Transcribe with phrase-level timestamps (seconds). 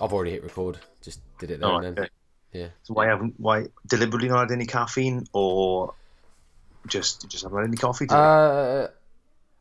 [0.00, 0.78] I've already hit record.
[1.00, 2.04] Just did it there Oh, and then.
[2.04, 2.08] okay.
[2.52, 2.68] Yeah.
[2.82, 5.94] So why haven't why deliberately not had any caffeine or
[6.86, 8.16] just just haven't had any coffee today?
[8.18, 8.88] Uh,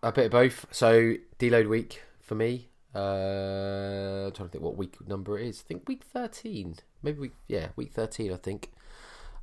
[0.04, 0.66] a bit of both.
[0.72, 2.68] So deload week for me.
[2.94, 5.64] Uh, I'm trying to think what week number it is.
[5.66, 6.76] I think week thirteen.
[7.02, 8.34] Maybe week yeah week thirteen.
[8.34, 8.72] I think.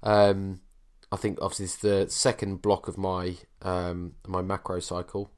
[0.03, 0.61] Um,
[1.11, 5.31] I think obviously it's the second block of my um my macro cycle.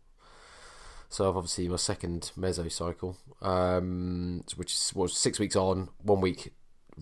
[1.09, 6.21] So I've obviously my second meso cycle, um, which is was six weeks on, one
[6.21, 6.53] week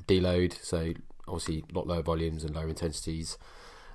[0.07, 0.63] deload.
[0.63, 0.95] So
[1.27, 3.37] obviously a lot lower volumes and lower intensities,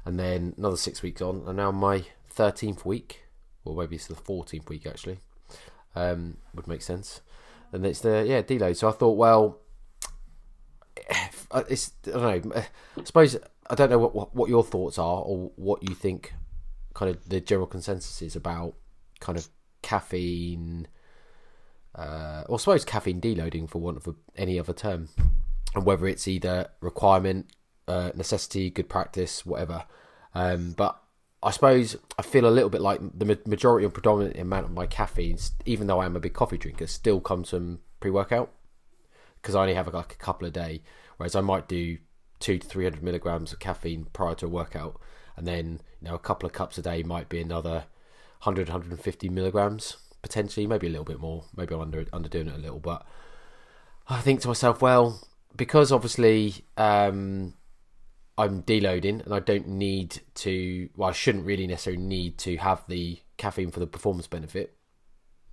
[0.06, 3.24] and then another six weeks on, and now my thirteenth week,
[3.66, 5.20] or maybe it's the fourteenth week actually,
[5.96, 7.22] um, would make sense.
[7.72, 8.78] And it's the yeah deload.
[8.78, 9.60] So I thought, well,
[11.70, 12.62] it's I don't know.
[12.98, 13.38] I suppose
[13.70, 16.34] I don't know what, what what your thoughts are or what you think,
[16.94, 18.76] kind of the general consensus is about
[19.20, 19.48] kind of
[19.82, 20.88] caffeine.
[21.96, 25.10] Uh, or I suppose caffeine deloading, for want of any other term,
[25.76, 27.52] and whether it's either requirement,
[27.88, 29.86] uh, necessity, good practice, whatever.
[30.34, 31.03] Um, but
[31.44, 34.86] I suppose I feel a little bit like the majority and predominant amount of my
[34.86, 38.52] caffeine, even though I am a big coffee drinker, still comes from pre-workout
[39.42, 40.82] because I only have like a couple a day.
[41.18, 41.98] Whereas I might do
[42.40, 45.00] two to three hundred milligrams of caffeine prior to a workout,
[45.36, 47.86] and then you know a couple of cups a day might be another
[48.44, 51.44] 100, 150 milligrams potentially, maybe a little bit more.
[51.56, 53.06] Maybe I'm under underdoing it a little, but
[54.08, 55.22] I think to myself, well,
[55.56, 57.54] because obviously um,
[58.38, 60.90] I'm deloading and I don't need to.
[60.96, 64.76] Well, I shouldn't really necessarily need to have the caffeine for the performance benefit.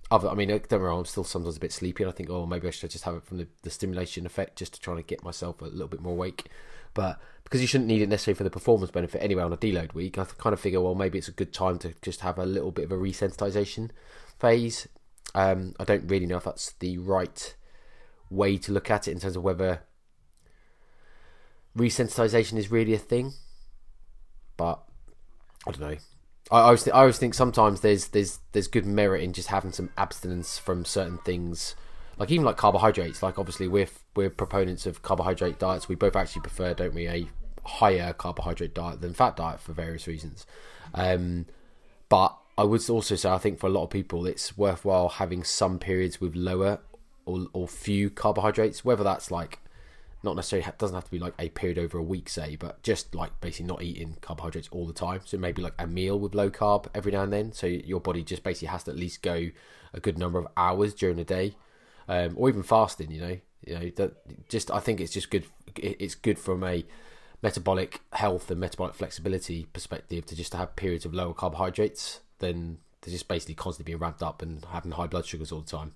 [0.09, 2.15] Other, I mean, don't get me wrong, I'm still sometimes a bit sleepy, and I
[2.15, 4.81] think, oh, maybe I should just have it from the, the stimulation effect, just to
[4.81, 6.49] try to get myself a little bit more awake.
[6.93, 9.93] But because you shouldn't need it necessarily for the performance benefit anyway on a deload
[9.93, 12.45] week, I kind of figure, well, maybe it's a good time to just have a
[12.45, 13.91] little bit of a resensitization
[14.37, 14.89] phase.
[15.33, 17.55] Um, I don't really know if that's the right
[18.29, 19.83] way to look at it in terms of whether
[21.77, 23.33] resensitization is really a thing.
[24.57, 24.81] But
[25.67, 25.97] I don't know.
[26.51, 29.71] I always, th- I always think sometimes there's there's there's good merit in just having
[29.71, 31.75] some abstinence from certain things,
[32.17, 33.23] like even like carbohydrates.
[33.23, 35.87] Like obviously we're we're proponents of carbohydrate diets.
[35.87, 37.27] We both actually prefer, don't we, a
[37.63, 40.45] higher carbohydrate diet than fat diet for various reasons.
[40.93, 41.45] Um,
[42.09, 45.43] but I would also say I think for a lot of people it's worthwhile having
[45.43, 46.79] some periods with lower
[47.25, 49.60] or, or few carbohydrates, whether that's like
[50.23, 52.81] not necessarily ha- doesn't have to be like a period over a week, say, but
[52.83, 55.21] just like basically not eating carbohydrates all the time.
[55.25, 57.51] So maybe like a meal with low carb every now and then.
[57.53, 59.49] So your body just basically has to at least go
[59.93, 61.55] a good number of hours during the day,
[62.07, 63.11] um, or even fasting.
[63.11, 65.45] You know, you know that just I think it's just good.
[65.75, 66.85] It's good from a
[67.41, 72.77] metabolic health and metabolic flexibility perspective to just to have periods of lower carbohydrates than
[73.01, 75.93] to just basically constantly being ramped up and having high blood sugars all the time.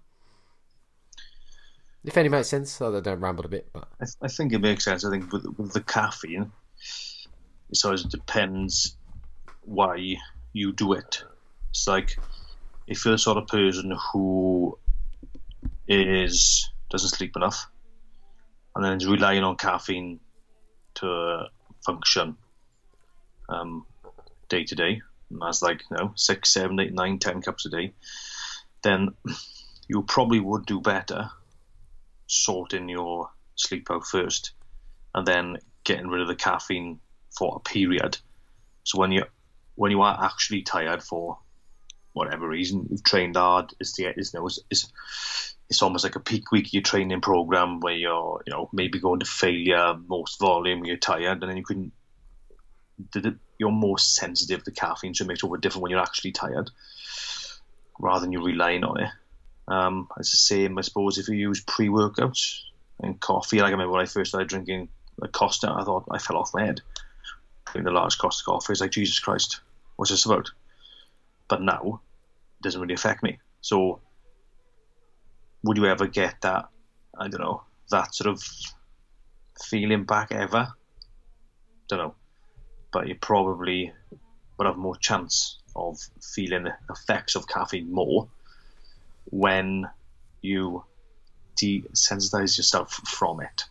[2.06, 4.86] If any makes sense, I ramble a bit, but I, th- I think it makes
[4.86, 5.04] sense.
[5.04, 6.52] I think with, with the caffeine,
[7.72, 8.96] it always depends
[9.64, 10.16] why
[10.54, 11.24] you do it.
[11.72, 12.18] It's like
[12.86, 14.78] if you're the sort of person who
[15.88, 17.68] is doesn't sleep enough
[18.76, 20.20] and then is relying on caffeine
[20.96, 21.46] to
[21.84, 22.38] function
[23.50, 23.84] um,
[24.48, 25.02] day to day,
[25.32, 27.94] and that's like you know six, seven, eight, nine, ten cups a day,
[28.84, 29.10] then
[29.88, 31.32] you probably would do better
[32.28, 34.52] sorting your sleep out first
[35.14, 37.00] and then getting rid of the caffeine
[37.38, 38.18] for a period.
[38.84, 39.24] So when you
[39.76, 41.38] when you are actually tired for
[42.14, 44.92] whatever reason, you've trained hard, it's the it's, know, it's,
[45.70, 49.00] it's almost like a peak week of your training program where you're you know maybe
[49.00, 51.92] going to failure most volume you're tired and then you can
[53.58, 56.70] you're more sensitive to caffeine so it makes it all different when you're actually tired
[58.00, 59.10] rather than you relying on it
[59.68, 62.62] um, it's the same, I suppose, if you use pre-workouts
[63.00, 63.58] and coffee.
[63.58, 64.90] Like I remember when I first started drinking
[65.22, 66.82] a Costa, I thought I fell off my head.
[67.66, 69.62] Drinking the large Costa coffee, it's like Jesus Christ,
[69.96, 70.52] what's this about?
[71.48, 72.02] But now,
[72.60, 73.40] it doesn't really affect me.
[73.62, 74.02] So,
[75.64, 76.70] would you ever get that?
[77.18, 78.44] I don't know that sort of
[79.64, 80.68] feeling back ever.
[81.88, 82.16] Don't know,
[82.92, 83.94] but you probably
[84.58, 86.00] would have more chance of
[86.34, 88.28] feeling the effects of caffeine more
[89.26, 89.88] when
[90.42, 90.84] you
[91.62, 93.66] desensitize yourself from it.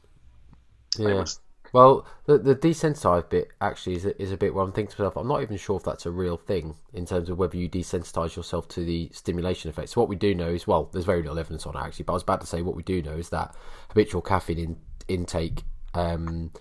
[0.99, 1.25] Yeah.
[1.73, 5.03] Well, the the desensitized bit actually is a, is a bit where I'm thinking to
[5.03, 7.69] myself, I'm not even sure if that's a real thing in terms of whether you
[7.69, 9.89] desensitize yourself to the stimulation effect.
[9.89, 12.13] So what we do know is, well, there's very little evidence on it actually, but
[12.13, 13.57] I was about to say what we do know is that
[13.89, 14.77] habitual caffeine in,
[15.09, 15.65] intake
[15.95, 16.53] um,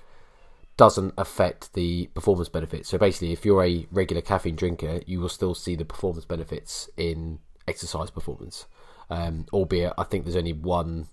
[0.77, 2.89] doesn't affect the performance benefits.
[2.89, 6.89] So basically, if you're a regular caffeine drinker, you will still see the performance benefits
[6.97, 7.37] in
[7.67, 8.65] exercise performance.
[9.09, 11.07] Um, albeit, I think there's only one,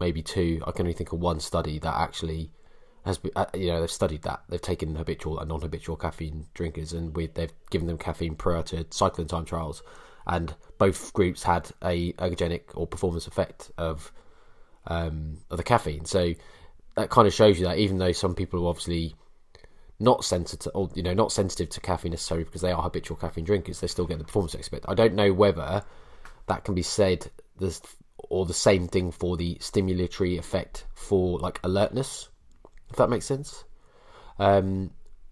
[0.00, 0.62] maybe two.
[0.66, 2.50] I can only think of one study that actually
[3.04, 4.42] has been, uh, you know, they've studied that.
[4.48, 8.86] They've taken habitual and non-habitual caffeine drinkers, and we, they've given them caffeine prior to
[8.90, 9.82] cycling time trials,
[10.26, 14.12] and both groups had a ergogenic or performance effect of
[14.86, 16.04] um, of the caffeine.
[16.04, 16.34] So
[16.96, 19.14] that kind of shows you that even though some people are obviously
[19.98, 23.44] not sensitive, or you know, not sensitive to caffeine necessarily because they are habitual caffeine
[23.44, 24.84] drinkers, they still get the performance aspect.
[24.88, 25.82] I don't know whether
[26.46, 27.30] that can be said
[28.28, 32.28] or the same thing for the stimulatory effect for like alertness
[32.92, 33.64] if that makes sense.
[34.38, 34.90] Um,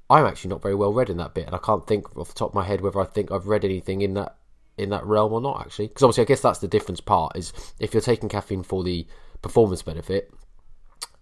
[0.08, 2.34] I'm actually not very well read in that bit, and I can't think off the
[2.34, 4.36] top of my head whether I think I've read anything in that
[4.76, 5.60] in that realm or not.
[5.60, 7.00] Actually, because obviously, I guess that's the difference.
[7.00, 9.06] Part is if you're taking caffeine for the
[9.42, 10.32] performance benefit,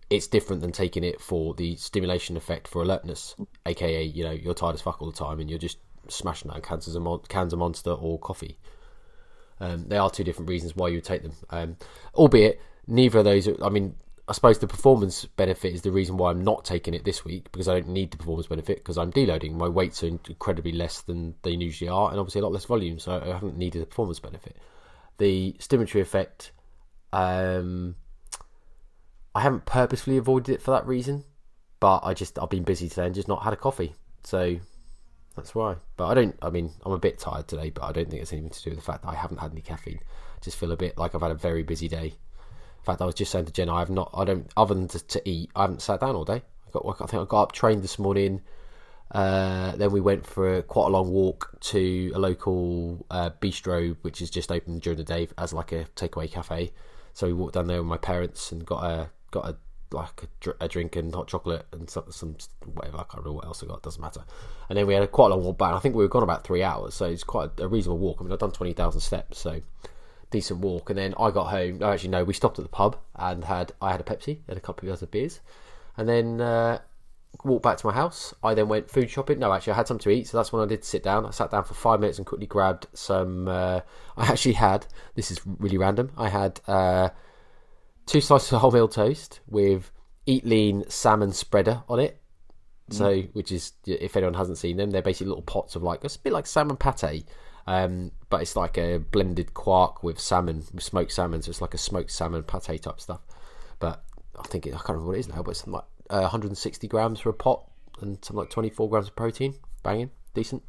[0.09, 3.35] it's different than taking it for the stimulation effect for alertness,
[3.67, 6.63] aka you know you're tired as fuck all the time and you're just smashing out
[6.63, 8.59] cans of, mon- cans of Monster or coffee.
[9.61, 11.77] Um, they are two different reasons why you would take them, um,
[12.15, 13.49] albeit neither of those.
[13.63, 13.95] I mean,
[14.29, 17.51] I suppose the performance benefit is the reason why I'm not taking it this week
[17.51, 19.55] because I don't need the performance benefit because I'm deloading.
[19.55, 22.99] My weights are incredibly less than they usually are, and obviously a lot less volume,
[22.99, 24.57] so I haven't needed the performance benefit.
[25.17, 26.53] The stimulatory effect,
[27.13, 27.97] um,
[29.35, 31.25] I haven't purposefully avoided it for that reason,
[31.81, 33.95] but I just I've been busy today and just not had a coffee,
[34.25, 34.59] so
[35.39, 35.77] that's why.
[35.97, 36.37] But I don't.
[36.43, 38.71] I mean, I'm a bit tired today, but I don't think it's anything to do
[38.71, 40.01] with the fact that I haven't had any caffeine.
[40.03, 43.07] I just feel a bit like I've had a very busy day In fact, I
[43.07, 45.51] was just saying to Jen, I have not, I don't, other than to, to eat,
[45.57, 46.43] I haven't sat down all day.
[46.67, 48.43] I got, I think I got up, trained this morning.
[49.11, 53.97] Uh, then we went for a, quite a long walk to a local uh, bistro,
[54.03, 56.73] which is just open during the day as like a takeaway cafe.
[57.15, 59.57] So we walked down there with my parents and got a got a
[59.93, 62.37] like a, a drink and hot chocolate and some, some,
[62.75, 62.99] whatever.
[62.99, 63.83] I can't remember what else I got.
[63.83, 64.25] Doesn't matter.
[64.69, 65.75] And then we had a quite a long walk back.
[65.75, 68.19] I think we were gone about three hours, so it's quite a, reasonable walk.
[68.21, 69.61] I mean, I've done twenty thousand steps, so
[70.31, 70.91] decent walk.
[70.91, 71.79] And then I got home.
[71.81, 74.59] Oh, actually, no, we stopped at the pub and had I had a Pepsi and
[74.59, 75.41] a couple of other beers,
[75.97, 76.81] and then uh,
[77.45, 78.35] walked back to my house.
[78.43, 79.39] I then went food shopping.
[79.39, 81.25] No, actually, I had something to eat, so that's when I did sit down.
[81.25, 83.49] I sat down for five minutes and quickly grabbed some.
[83.49, 83.81] Uh,
[84.17, 86.11] I actually had this is really random.
[86.17, 87.09] I had uh,
[88.09, 89.93] two slices of wholemeal toast with
[90.27, 92.21] Eat Lean salmon spreader on it.
[92.91, 93.35] So, mm.
[93.35, 96.21] which is if anyone hasn't seen them, they're basically little pots of like it's a
[96.21, 97.27] bit like salmon pate,
[97.67, 101.43] um, but it's like a blended quark with salmon, with smoked salmon.
[101.43, 103.21] So it's like a smoked salmon pate type stuff.
[103.79, 104.03] But
[104.39, 106.89] I think it, I can't remember what it is now, but it's like uh, 160
[106.89, 107.65] grams for a pot
[108.01, 109.55] and something like 24 grams of protein.
[109.83, 110.63] Banging, decent.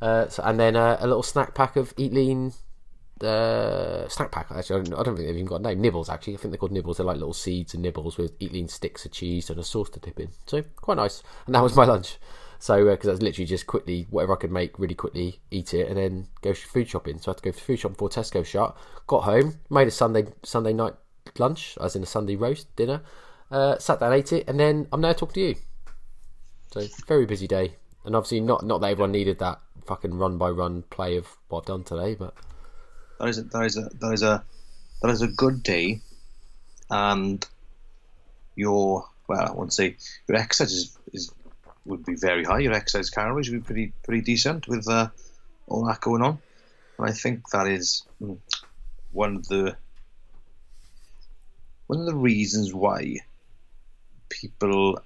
[0.00, 2.54] Uh, so, and then uh, a little snack pack of Eat Lean
[3.22, 4.46] uh, snack pack.
[4.50, 5.80] Actually, I don't, I don't, think they've even got a name.
[5.80, 6.34] Nibbles, actually.
[6.34, 6.96] I think they're called nibbles.
[6.96, 9.90] They're like little seeds and nibbles with Eat Lean sticks of cheese and a sauce
[9.90, 10.30] to dip in.
[10.46, 11.22] So quite nice.
[11.46, 12.18] And that was my lunch.
[12.58, 15.74] So because uh, I was literally just quickly whatever I could make really quickly, eat
[15.74, 17.18] it, and then go food shopping.
[17.18, 18.76] So I had to go food shopping before Tesco shut.
[19.08, 20.94] Got home, made a Sunday Sunday night
[21.38, 23.02] lunch, as in a Sunday roast dinner.
[23.50, 25.54] Uh, sat down, ate it, and then I'm now talking to you.
[26.72, 27.74] So very busy day,
[28.04, 31.62] and obviously not not that everyone needed that fucking run by run play of what
[31.62, 32.32] I've done today, but
[33.22, 34.44] that is a, that is a that is a
[35.00, 36.00] that is a good day,
[36.90, 37.46] and
[38.56, 39.96] your well, I won't say
[40.28, 41.32] your exercise is, is
[41.84, 42.58] would be very high.
[42.58, 45.08] Your exercise calories would be pretty pretty decent with uh,
[45.68, 46.38] all that going on.
[46.98, 48.34] And I think that is hmm,
[49.12, 49.76] one of the
[51.86, 53.18] one of the reasons why
[54.30, 55.00] people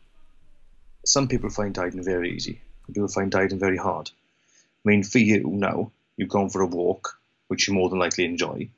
[1.05, 2.63] some people find dieting very easy.
[2.87, 4.11] People find dieting very hard.
[4.85, 7.16] I mean, for you now, you've gone for a walk,
[7.49, 8.69] which you more than likely enjoy.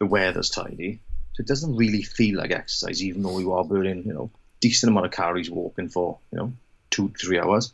[0.00, 1.00] The weather's tidy,
[1.32, 4.30] so it doesn't really feel like exercise, even though you are burning, you know,
[4.60, 6.52] decent amount of calories walking for, you know,
[6.90, 7.72] two three hours.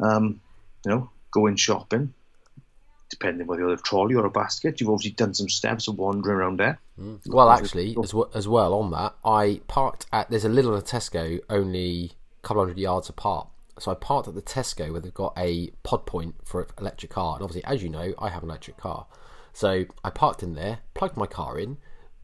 [0.00, 0.40] Um,
[0.84, 2.14] you know, going shopping,
[3.10, 4.80] depending whether you have a trolley or a basket.
[4.80, 6.78] You've obviously done some steps of wandering around there.
[7.00, 7.20] Mm.
[7.26, 11.40] Well, actually, as well, as well on that, I parked at there's a little Tesco
[11.50, 12.12] only
[12.42, 13.48] a couple hundred yards apart.
[13.78, 17.34] So I parked at the Tesco where they've got a pod point for electric car,
[17.34, 19.06] and obviously, as you know, I have an electric car.
[19.52, 21.78] So I parked in there, plugged my car in,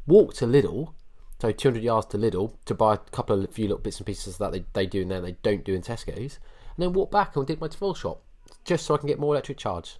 [0.06, 0.94] walked a little,
[1.40, 4.38] so 200 yards to Lidl to buy a couple of few little bits and pieces
[4.38, 6.38] that they, they do in there they don't do in Tesco's,
[6.76, 8.22] and then walk back and did my full shop
[8.64, 9.98] just so I can get more electric charge.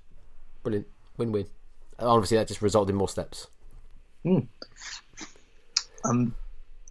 [0.62, 1.47] Brilliant, win win.
[1.99, 3.49] Obviously, that just resulted in more steps.
[4.23, 4.38] Hmm.
[6.04, 6.35] Um,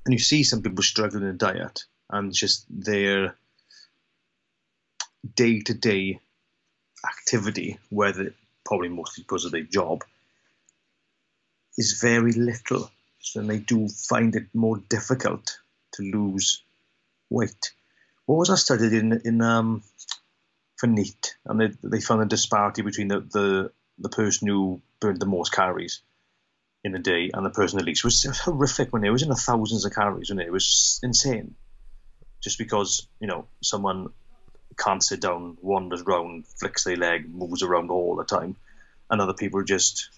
[0.06, 3.36] and you see some people struggling in diet, and just their
[5.36, 6.20] day to day
[7.06, 8.34] activity, whether
[8.66, 10.04] probably mostly because of their job,
[11.78, 12.90] is very little.
[13.20, 15.60] So they do find it more difficult
[15.94, 16.62] to lose
[17.30, 17.74] weight.
[18.26, 19.84] What was I studied in in um,
[20.78, 25.20] for NEAT, and they, they found a disparity between the, the the person who burned
[25.20, 26.02] the most calories
[26.84, 28.02] in a day and the person the least.
[28.02, 30.48] It was, it was horrific when it was in the thousands of calories, and it?
[30.48, 31.56] it was insane.
[32.42, 34.10] Just because you know someone
[34.78, 38.56] can't sit down, wanders around, flicks their leg, moves around all the time,
[39.10, 40.10] and other people just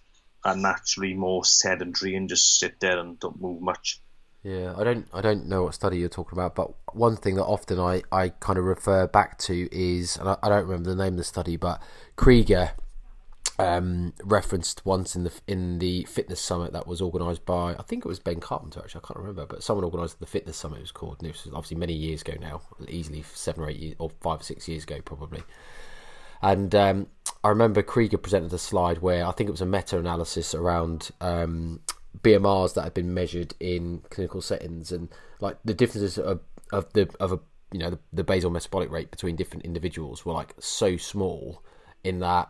[0.43, 3.99] are naturally more sedentary and just sit there and don't move much.
[4.43, 7.45] Yeah, I don't I don't know what study you're talking about, but one thing that
[7.45, 10.95] often I, I kind of refer back to is, and I, I don't remember the
[10.95, 11.81] name of the study, but
[12.15, 12.71] Krieger
[13.61, 18.03] um, referenced once in the in the fitness summit that was organised by I think
[18.03, 20.79] it was Ben Carpenter actually I can't remember, but someone organised the fitness summit.
[20.79, 23.79] It was called, and it was obviously many years ago now, easily seven or eight
[23.79, 25.43] years or five or six years ago probably.
[26.41, 27.07] And um,
[27.43, 31.11] I remember Krieger presented a slide where I think it was a meta analysis around
[31.21, 31.81] um,
[32.19, 36.39] BMRs that had been measured in clinical settings and like the differences of,
[36.73, 37.39] of the of a
[37.71, 41.63] you know the, the basal metabolic rate between different individuals were like so small
[42.03, 42.49] in that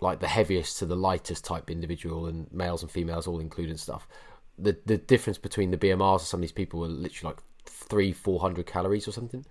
[0.00, 3.80] like the heaviest to the lightest type individual and males and females all included and
[3.80, 4.06] stuff.
[4.58, 8.12] The the difference between the BMRs of some of these people were literally like three
[8.12, 9.44] four hundred calories or something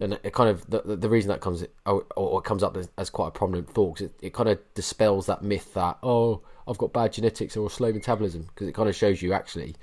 [0.00, 2.88] and it kind of the, the reason that comes or, or it comes up as,
[2.98, 6.42] as, quite a prominent thought because it, it kind of dispels that myth that oh
[6.66, 9.76] I've got bad genetics or slow metabolism because it kind of shows you actually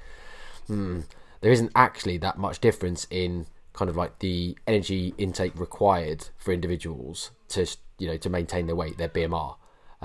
[0.68, 1.02] hmm,
[1.42, 6.54] there isn't actually that much difference in kind of like the energy intake required for
[6.54, 9.56] individuals to you know to maintain their weight their BMR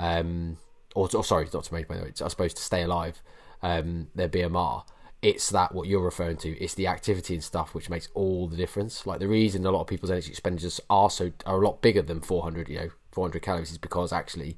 [0.00, 0.56] um,
[0.94, 3.22] or, or sorry not to maintain their weight I to stay alive
[3.62, 4.84] um, their BMR
[5.22, 6.58] it's that what you're referring to.
[6.58, 9.06] It's the activity and stuff which makes all the difference.
[9.06, 12.02] Like the reason a lot of people's energy expenditures are so are a lot bigger
[12.02, 14.56] than 400, you know, 400 calories is because actually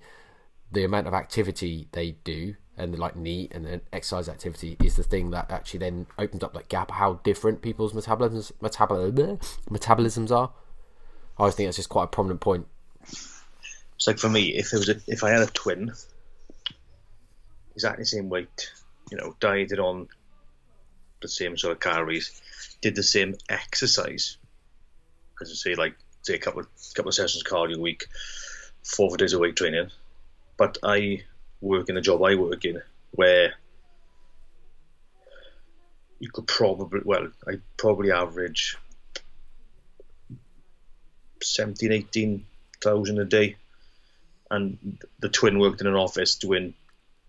[0.70, 4.96] the amount of activity they do and the, like NEAT and then exercise activity is
[4.96, 10.30] the thing that actually then opens up that gap how different people's metabolisms metabol- metabolisms
[10.30, 10.52] are.
[11.38, 12.66] I always think that's just quite a prominent point.
[14.02, 15.92] It's like for me, if there was a, if I had a twin,
[17.76, 18.72] exactly the same weight,
[19.12, 20.08] you know, dieted on
[21.20, 22.42] the same sort of calories,
[22.80, 24.38] did the same exercise,
[25.40, 26.66] as I say, like say a couple of,
[26.96, 28.06] couple of sessions cardio a week,
[28.82, 29.92] four days a week training.
[30.56, 31.22] But I
[31.60, 32.82] work in the job I work in
[33.12, 33.54] where
[36.18, 38.76] you could probably well I probably average
[41.40, 43.58] 17 18,000 a day
[44.52, 46.74] and the twin worked in an office doing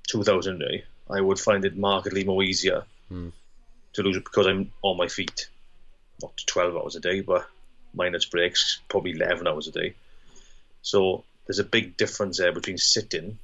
[0.10, 3.32] 2,000 a day I would find it markedly more easier mm
[3.94, 5.48] to lose it because I'm on my feet,
[6.22, 7.48] not 12 hours a day, but
[7.94, 9.94] minus breaks, probably 11 hours a day.
[10.82, 13.38] So there's a big difference there between sitting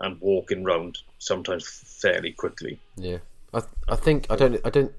[0.00, 2.80] and walking around sometimes fairly quickly.
[2.96, 3.18] Yeah,
[3.52, 4.92] I I think I don't I don't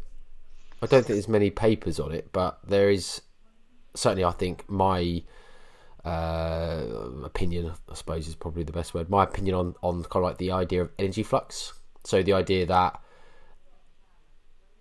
[0.82, 3.22] I don't think there's many papers on it, but there is
[3.94, 5.24] certainly I think my
[6.06, 6.84] uh,
[7.24, 9.10] opinion I suppose is probably the best word.
[9.10, 11.74] My opinion on on kind of like the idea of energy flux.
[12.04, 13.02] So the idea that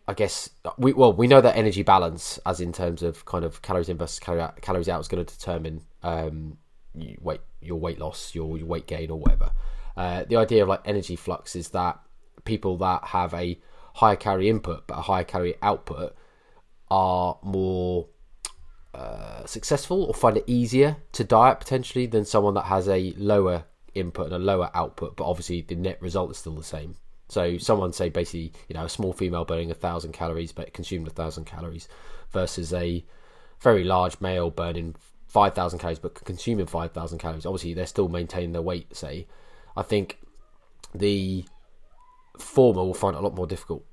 [0.07, 3.62] I guess we well we know that energy balance, as in terms of kind of
[3.62, 6.59] calories in versus calories out, is going to determine um,
[7.21, 9.50] weight your weight loss, your, your weight gain, or whatever.
[9.97, 11.99] Uh, the idea of like energy flux is that
[12.45, 13.59] people that have a
[13.95, 16.14] higher calorie input but a higher calorie output
[16.90, 18.07] are more
[18.94, 23.64] uh, successful or find it easier to diet potentially than someone that has a lower
[23.94, 26.96] input and a lower output, but obviously the net result is still the same.
[27.28, 31.06] So someone say basically, you know, a small female burning a thousand calories but consuming
[31.06, 31.88] a thousand calories
[32.30, 33.04] versus a
[33.60, 34.94] very large male burning
[35.26, 37.46] five thousand calories but consuming five thousand calories.
[37.46, 38.94] Obviously, they're still maintaining their weight.
[38.94, 39.26] Say,
[39.76, 40.18] I think
[40.94, 41.44] the
[42.38, 43.84] former will find it a lot more difficult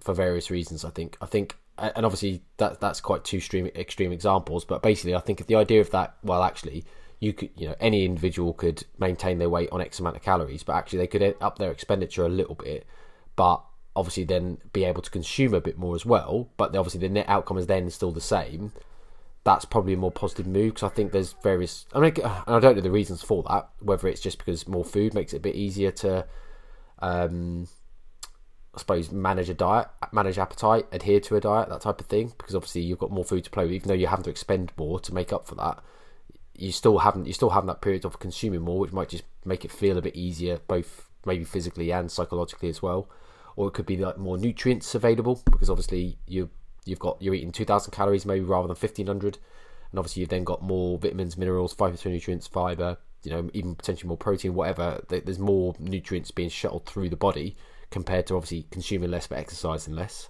[0.00, 0.84] for various reasons.
[0.84, 1.16] I think.
[1.20, 4.64] I think, and obviously that that's quite two extreme extreme examples.
[4.64, 6.84] But basically, I think the idea of that, well, actually,
[7.20, 10.62] you could you know any individual could maintain their weight on X amount of calories,
[10.62, 12.86] but actually they could up their expenditure a little bit,
[13.36, 13.62] but
[13.96, 16.48] obviously then be able to consume a bit more as well.
[16.56, 18.72] But obviously the net outcome is then still the same.
[19.42, 21.86] That's probably a more positive move because I think there's various.
[21.94, 23.70] I mean, and I don't know the reasons for that.
[23.80, 26.26] Whether it's just because more food makes it a bit easier to,
[26.98, 27.68] um,
[28.74, 32.32] I suppose, manage a diet, manage appetite, adhere to a diet, that type of thing.
[32.38, 34.72] Because obviously you've got more food to play with, even though you have to expend
[34.76, 35.82] more to make up for that
[36.60, 39.64] you still haven't you still have that period of consuming more, which might just make
[39.64, 43.08] it feel a bit easier, both maybe physically and psychologically as well.
[43.56, 46.50] Or it could be like more nutrients available because obviously you're
[46.84, 49.38] you've got you're eating 2,000 calories maybe rather than 1,500,
[49.90, 54.18] and obviously you've then got more vitamins, minerals, phytonutrients, fiber, you know, even potentially more
[54.18, 55.02] protein, whatever.
[55.08, 57.56] There's more nutrients being shuttled through the body
[57.90, 60.28] compared to obviously consuming less but exercising less.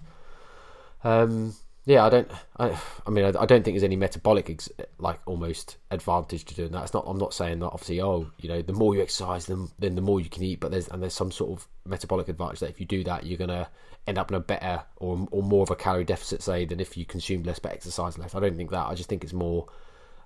[1.03, 2.31] Um, yeah, I don't.
[2.57, 6.55] I, I mean, I, I, don't think there's any metabolic ex, like almost advantage to
[6.55, 6.83] doing that.
[6.83, 7.05] It's not.
[7.07, 7.69] I'm not saying that.
[7.69, 10.59] Obviously, oh, you know, the more you exercise, then then the more you can eat.
[10.59, 13.39] But there's and there's some sort of metabolic advantage that if you do that, you're
[13.39, 13.67] gonna
[14.05, 16.95] end up in a better or or more of a calorie deficit, say, than if
[16.95, 18.35] you consume less but exercise less.
[18.35, 18.85] I don't think that.
[18.85, 19.65] I just think it's more,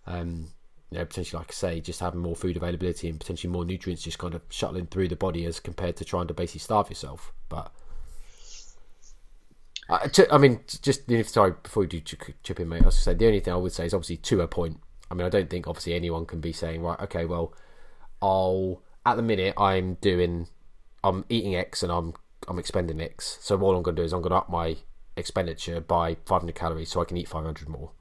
[0.07, 0.49] um,
[0.91, 4.03] you know, potentially like I say, just having more food availability and potentially more nutrients
[4.03, 7.33] just kind of shuttling through the body as compared to trying to basically starve yourself.
[7.49, 7.71] But
[9.89, 11.01] I, I mean, just
[11.31, 12.01] sorry before you do
[12.43, 12.83] chip in, mate.
[12.83, 14.79] I was say the only thing I would say is obviously to a point.
[15.09, 17.53] I mean, I don't think obviously anyone can be saying right, okay, well,
[18.21, 20.47] I'll at the minute I'm doing,
[21.03, 22.13] I'm eating X and I'm
[22.47, 23.37] I'm expending X.
[23.41, 24.77] So all I'm going to do is I'm going to up my
[25.17, 27.91] expenditure by 500 calories so I can eat 500 more.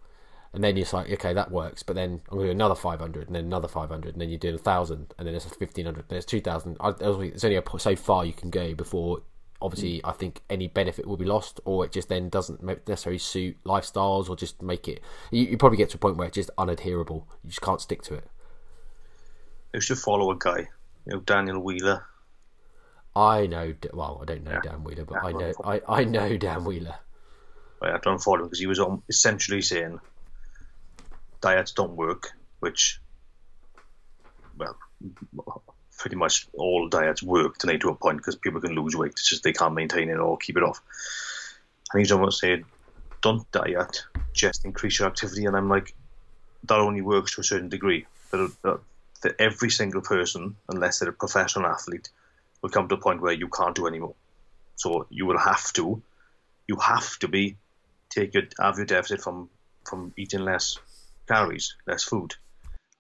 [0.55, 1.83] And then you're like, okay, that works.
[1.83, 4.39] But then I'm going to do another 500 and then another 500 and then you're
[4.39, 6.77] doing a thousand and then it's 1500 then it's 2000.
[6.99, 9.23] There's only a, so far you can go before
[9.65, 10.01] obviously mm.
[10.05, 14.29] I think any benefit will be lost, or it just then doesn't necessarily suit lifestyles,
[14.29, 15.01] or just make it.
[15.31, 17.27] You, you probably get to a point where it's just unadherable.
[17.43, 18.29] You just can't stick to it.
[19.73, 20.69] I used to follow a guy,
[21.07, 22.05] you know, Daniel Wheeler.
[23.17, 23.75] I know.
[23.93, 24.61] Well, I don't know yeah.
[24.61, 25.53] Dan Wheeler, but yeah, I know.
[25.65, 26.97] I, I know Dan Wheeler.
[27.83, 30.01] I don't follow him because he was essentially saying
[31.45, 33.01] diets don't work, which,
[34.57, 34.77] well,
[35.99, 39.13] pretty much all diets work tonight to a point because people can lose weight.
[39.13, 40.81] It's just they can't maintain it or keep it off.
[41.93, 42.65] And he's almost said,
[43.21, 45.45] don't diet, just increase your activity.
[45.45, 45.95] And I'm like,
[46.65, 48.07] that only works to a certain degree.
[48.33, 48.81] That,
[49.23, 52.09] that every single person, unless they're a professional athlete,
[52.63, 54.15] will come to a point where you can't do anymore.
[54.77, 56.03] So you will have to,
[56.67, 57.57] you have to be
[58.09, 59.51] take your have your deficit from
[59.85, 60.79] from eating less
[61.27, 62.35] calories, less food.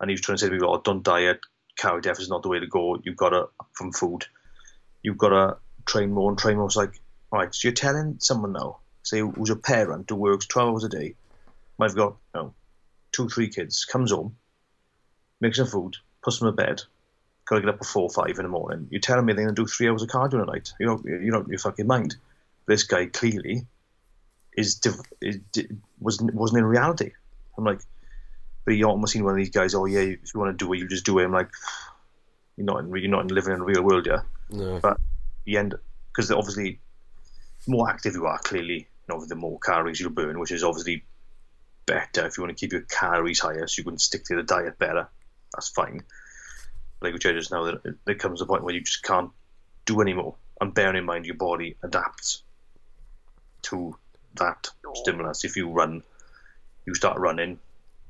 [0.01, 1.41] And he was trying to say to people, oh, don't diet,
[1.77, 3.01] calorie deficit is not the way to go.
[3.05, 4.27] You've got to from food.
[5.03, 6.67] You've got to train more and train more.
[6.67, 7.01] It's like,
[7.31, 10.85] all right, so you're telling someone now, say who's a parent who works twelve hours
[10.85, 11.15] a day,
[11.79, 12.55] might have got you know,
[13.13, 14.37] two, three kids, comes home,
[15.41, 16.83] makes some food, puts them to bed,
[17.47, 18.89] got to get up at four, five in the morning.
[18.91, 20.73] You're telling me they're going to do three hours of cardio a night?
[20.81, 22.17] You know, you know, your fucking mind.
[22.67, 23.67] This guy clearly
[24.57, 24.81] is,
[25.21, 25.39] is
[26.01, 27.11] was wasn't in reality.
[27.59, 27.81] I'm like,
[28.65, 29.75] but you almost seen one of these guys.
[29.75, 31.25] Oh yeah, if you want to do it, you just do it.
[31.25, 31.51] I'm like,
[32.57, 34.23] you're not in, you're not living in the real world, yeah.
[34.51, 34.81] No.
[34.81, 34.99] But
[35.45, 35.75] the end
[36.15, 36.81] because obviously,
[37.67, 41.05] more active you are, clearly, you know, the more calories you'll burn, which is obviously
[41.87, 44.43] better if you want to keep your calories higher, so you can stick to the
[44.43, 45.09] diet better.
[45.53, 46.03] That's fine.
[47.01, 49.31] Like we said just now, that there comes a point where you just can't
[49.85, 50.37] do anymore.
[50.61, 52.43] And bearing in mind, your body adapts
[53.63, 53.97] to
[54.37, 55.45] that stimulus.
[55.45, 56.03] If you run,
[56.87, 57.59] you start running,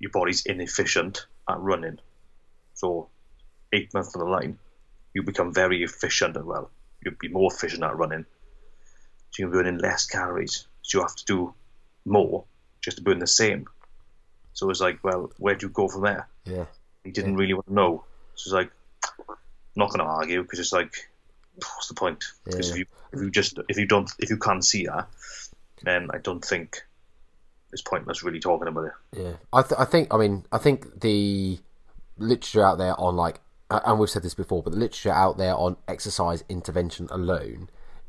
[0.05, 1.99] your body's inefficient at running.
[2.75, 3.09] So
[3.73, 4.59] eight months on the line,
[5.15, 6.71] you become very efficient well.
[7.03, 8.27] You'll be more efficient at running.
[9.31, 10.67] So you're burning less calories.
[10.83, 11.55] So you have to do
[12.05, 12.45] more
[12.83, 13.67] just to burn the same.
[14.53, 16.29] So it's like, well, where do you go from there?
[16.45, 16.67] Yeah.
[17.03, 17.39] He didn't yeah.
[17.39, 18.05] really want to know.
[18.35, 18.71] So it's like,
[19.27, 19.37] I'm
[19.75, 20.93] not going to argue because it's like,
[21.55, 22.25] what's the point?
[22.45, 22.75] Because yeah.
[22.75, 25.09] if you if you just if you don't if you can't see that,
[25.83, 26.85] then I don't think
[27.75, 28.93] it's pointless really talking about it.
[29.13, 31.59] Yeah, I, th- I think I mean I think the
[32.17, 35.55] literature out there on like and we've said this before, but the literature out there
[35.55, 37.69] on exercise intervention alone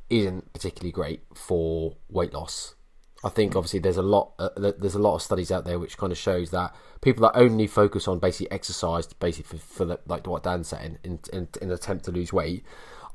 [0.09, 2.75] isn't particularly great for weight loss.
[3.23, 5.97] I think obviously there's a lot uh, there's a lot of studies out there which
[5.97, 9.99] kind of shows that people that only focus on basically exercise, basically for, for the,
[10.05, 12.63] like what Dan's saying, in, in, in an attempt to lose weight,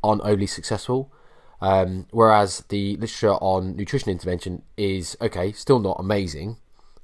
[0.02, 1.12] aren't only successful.
[1.60, 6.56] Um, whereas the literature on nutrition intervention is okay, still not amazing,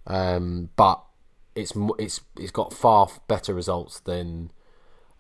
[0.07, 1.03] um, but
[1.55, 4.51] it's it's it's got far better results than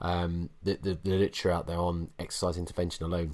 [0.01, 3.33] um, the, the, the literature out there on exercise intervention alone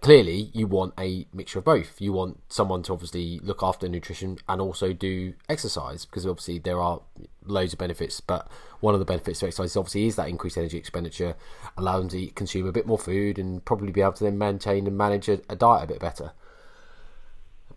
[0.00, 2.00] clearly you want a mixture of both.
[2.00, 6.80] You want someone to obviously look after nutrition and also do exercise because obviously there
[6.80, 7.00] are
[7.44, 8.20] loads of benefits.
[8.20, 8.48] But
[8.80, 11.36] one of the benefits to exercise obviously is that increased energy expenditure,
[11.76, 14.86] allow them to consume a bit more food and probably be able to then maintain
[14.86, 16.32] and manage a, a diet a bit better.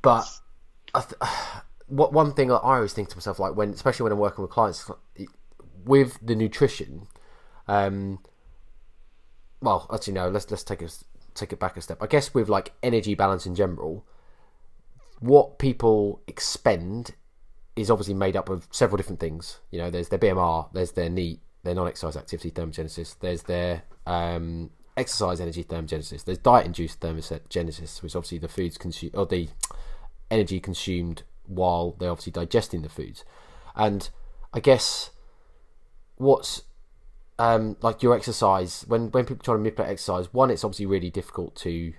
[0.01, 0.27] But
[0.93, 1.13] th-
[1.87, 4.51] what one thing I always think to myself, like when especially when I'm working with
[4.51, 4.89] clients,
[5.87, 7.07] with the nutrition.
[7.67, 8.19] Um,
[9.61, 10.29] well, actually, no.
[10.29, 10.89] Let's let's take a
[11.39, 12.01] take it back a step.
[12.01, 14.05] I guess with like energy balance in general,
[15.19, 17.15] what people expend
[17.75, 19.59] is obviously made up of several different things.
[19.71, 24.71] You know, there's their BMR, there's their NEAT, their non-exercise activity thermogenesis, there's their um,
[24.95, 29.49] exercise energy thermogenesis, there's diet-induced thermogenesis, which obviously the foods consumed or the
[30.31, 33.23] energy consumed while they're obviously digesting the foods.
[33.75, 34.09] And
[34.53, 35.11] I guess
[36.15, 36.63] what's
[37.39, 41.09] um, like your exercise when when people try to manipulate exercise, one it's obviously really
[41.09, 41.93] difficult to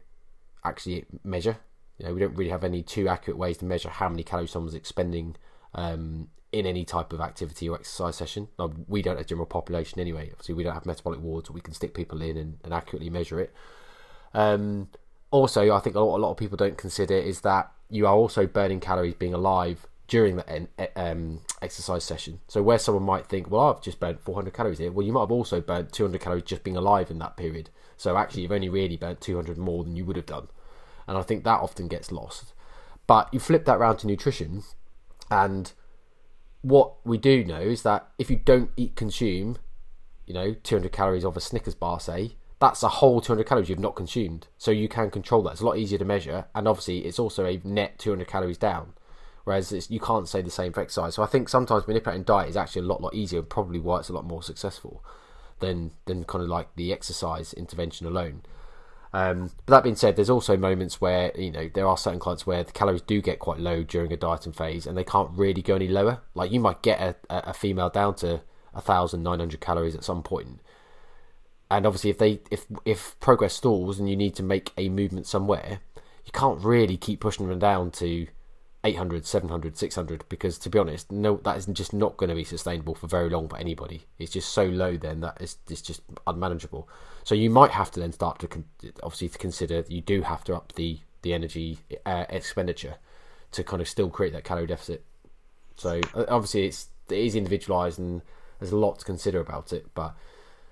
[0.65, 1.59] actually measure.
[1.99, 4.51] You know, we don't really have any too accurate ways to measure how many calories
[4.51, 5.37] someone's expending
[5.75, 8.49] um, in any type of activity or exercise session.
[8.87, 10.31] We don't as general population anyway.
[10.31, 13.11] Obviously, we don't have metabolic wards, where we can stick people in and, and accurately
[13.11, 13.53] measure it.
[14.33, 14.89] Um,
[15.31, 18.15] also, I think a lot, a lot of people don't consider is that you are
[18.15, 22.41] also burning calories being alive during that um, exercise session.
[22.49, 24.91] So where someone might think, well, I've just burnt 400 calories here.
[24.91, 27.69] Well, you might have also burnt 200 calories just being alive in that period.
[27.99, 30.49] So actually, you've only really burnt 200 more than you would have done.
[31.07, 32.55] And I think that often gets lost.
[33.07, 34.63] But you flip that around to nutrition,
[35.31, 35.73] and
[36.63, 39.59] what we do know is that if you don't eat, consume,
[40.27, 43.79] you know, 200 calories of a Snickers bar, say, that's a whole 200 calories you've
[43.79, 44.49] not consumed.
[44.59, 45.53] So you can control that.
[45.53, 48.95] It's a lot easier to measure, and obviously it's also a net 200 calories down.
[49.49, 51.15] Whereas you can't say the same for exercise.
[51.15, 53.99] So I think sometimes manipulating diet is actually a lot, lot easier, and probably why
[53.99, 55.03] it's a lot more successful
[55.61, 58.43] than than kind of like the exercise intervention alone.
[59.15, 62.47] Um, but that being said, there's also moments where you know there are certain clients
[62.47, 65.63] where the calories do get quite low during a dieting phase, and they can't really
[65.63, 66.21] go any lower.
[66.35, 68.43] Like you might get a, a female down to
[68.79, 70.61] thousand nine hundred calories at some point,
[71.71, 75.27] and obviously if they if if progress stalls and you need to make a movement
[75.27, 75.81] somewhere,
[76.27, 78.27] you can't really keep pushing them down to
[78.85, 82.45] 800, 700, 600 because to be honest, no, that is just not going to be
[82.45, 84.05] sustainable for very long for anybody.
[84.19, 86.89] It's just so low then that it's, it's just unmanageable.
[87.25, 88.65] So you might have to then start to con-
[89.03, 92.95] obviously to consider you do have to up the the energy uh, expenditure
[93.51, 95.05] to kind of still create that calorie deficit.
[95.77, 98.23] So uh, obviously it's it is individualized and
[98.61, 99.87] there's a lot to consider about it.
[99.95, 100.15] But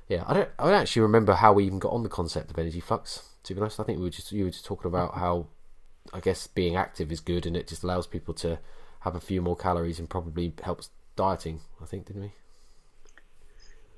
[0.08, 2.58] yeah, I don't I don't actually remember how we even got on the concept of
[2.58, 3.30] energy flux.
[3.44, 5.48] To be honest, I think we were just you were just talking about how
[6.12, 8.58] I guess being active is good, and it just allows people to
[9.00, 11.60] have a few more calories and probably helps dieting.
[11.80, 12.32] I think, didn't we?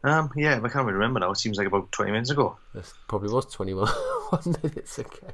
[0.05, 1.31] Um, yeah, I can't really remember now.
[1.31, 2.57] It seems like about twenty minutes ago.
[2.75, 3.91] This probably was twenty-one
[4.63, 5.33] minutes ago.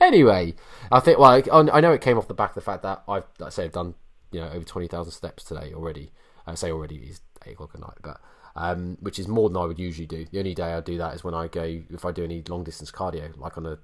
[0.00, 0.54] anyway,
[0.90, 1.18] I think.
[1.18, 3.50] Well, I know it came off the back of the fact that I've, like I
[3.50, 3.94] say, I've done
[4.32, 6.12] you know over twenty thousand steps today already.
[6.46, 8.20] I say already is eight o'clock at night, but
[8.56, 10.24] um, which is more than I would usually do.
[10.30, 12.64] The only day I do that is when I go if I do any long
[12.64, 13.78] distance cardio, like on a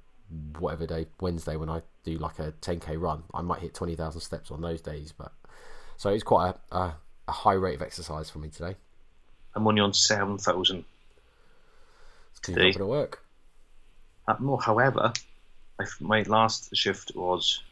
[0.58, 3.22] whatever day Wednesday when I do like a 10k run.
[3.32, 5.32] I might hit 20,000 steps on those days, but
[5.96, 6.96] so it's quite a, a,
[7.28, 8.76] a high rate of exercise for me today.
[9.54, 10.84] I'm only on 7,000
[12.42, 12.56] today.
[12.56, 13.24] Not going to work.
[14.28, 15.12] Uh, no, however,
[16.00, 17.62] my last shift was.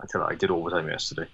[0.00, 1.28] I tell you, I did overtime yesterday.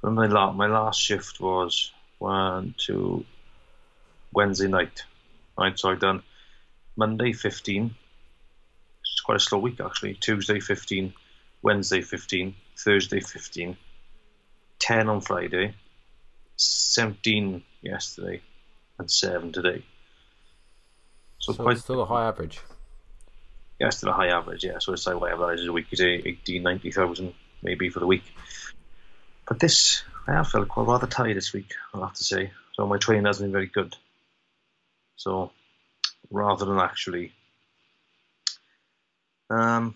[0.00, 3.24] So my la- my last shift was one, two,
[4.32, 5.04] Wednesday night.
[5.58, 6.22] Right, so I've done
[6.96, 7.94] Monday 15,
[9.04, 10.14] it's quite a slow week actually.
[10.14, 11.12] Tuesday 15,
[11.62, 13.76] Wednesday 15, Thursday 15,
[14.78, 15.74] 10 on Friday,
[16.56, 18.40] 17 yesterday,
[18.98, 19.84] and 7 today.
[21.38, 22.60] So, so quite, still a high average.
[23.78, 24.78] Yeah, still a high average, yeah.
[24.78, 28.24] So it's like whatever that is a week, is 18, 90,000 maybe for the week.
[29.46, 32.52] But this, I have felt quite rather tired this week, I'll have to say.
[32.72, 33.96] So my training hasn't been very good.
[35.16, 35.50] So
[36.30, 37.32] rather than actually
[39.50, 39.94] um,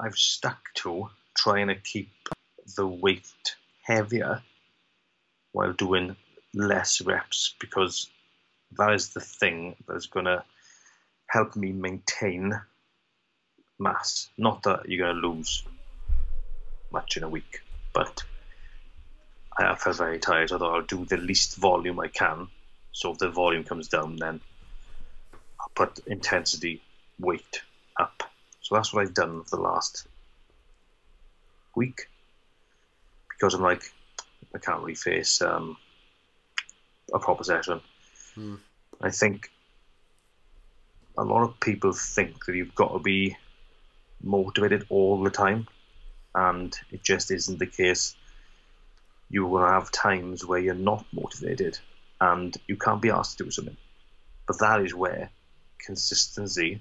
[0.00, 2.10] I've stuck to trying to keep
[2.76, 4.42] the weight heavier
[5.52, 6.16] while doing
[6.54, 8.08] less reps because
[8.76, 10.44] that is the thing that's going to
[11.28, 12.60] help me maintain
[13.78, 14.28] mass.
[14.38, 15.64] Not that you're going to lose
[16.92, 17.60] much in a week,
[17.92, 18.22] but
[19.56, 22.48] I feel very tired, so I'll do the least volume I can.
[22.92, 24.40] So if the volume comes down, then
[25.60, 26.82] I'll put intensity
[27.18, 27.62] weight
[27.98, 28.33] up.
[28.64, 30.06] So that's what I've done for the last
[31.76, 32.08] week
[33.28, 33.92] because I'm like,
[34.54, 35.76] I can't really face um,
[37.12, 37.82] a proper session.
[38.34, 38.54] Hmm.
[39.02, 39.50] I think
[41.18, 43.36] a lot of people think that you've got to be
[44.22, 45.68] motivated all the time,
[46.34, 48.16] and it just isn't the case.
[49.28, 51.78] You will have times where you're not motivated
[52.18, 53.76] and you can't be asked to do something.
[54.46, 55.30] But that is where
[55.84, 56.80] consistency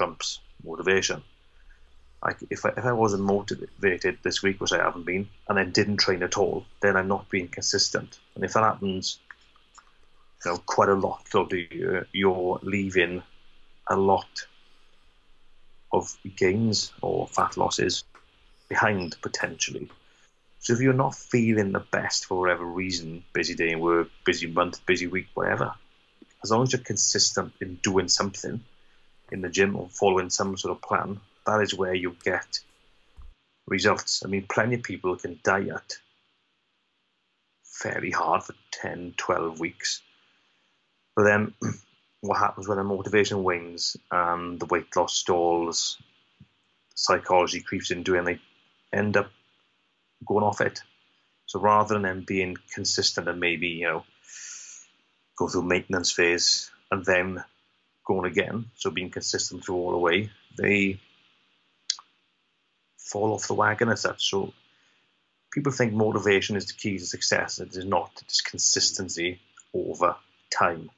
[0.00, 1.22] trumps motivation.
[2.24, 5.72] Like if I, if I wasn't motivated this week, which I haven't been, and then
[5.72, 8.18] didn't train at all, then I'm not being consistent.
[8.34, 9.18] And if that happens,
[10.42, 13.22] you know, quite a lot of the year, you're leaving
[13.88, 14.46] a lot
[15.92, 18.04] of gains or fat losses
[18.70, 19.90] behind potentially.
[20.60, 24.46] So if you're not feeling the best for whatever reason, busy day in work, busy
[24.46, 25.74] month, busy week, whatever,
[26.42, 28.62] as long as you're consistent in doing something,
[29.32, 32.60] in the gym or following some sort of plan, that is where you get
[33.66, 34.22] results.
[34.24, 35.98] I mean, plenty of people can diet
[37.64, 40.02] fairly hard for 10, 12 weeks.
[41.16, 41.54] But then
[42.20, 45.96] what happens when the motivation wanes and the weight loss stalls,
[46.94, 48.40] psychology creeps into it, and they
[48.92, 49.30] end up
[50.26, 50.80] going off it.
[51.46, 54.04] So rather than them being consistent and maybe, you know,
[55.36, 57.42] go through maintenance phase and then
[58.10, 60.98] going again, so being consistent through all the way, they
[62.96, 64.28] fall off the wagon as such.
[64.28, 64.52] So
[65.52, 67.60] people think motivation is the key to success.
[67.60, 68.10] It is not.
[68.22, 69.40] It's consistency
[69.72, 70.16] over
[70.50, 70.90] time.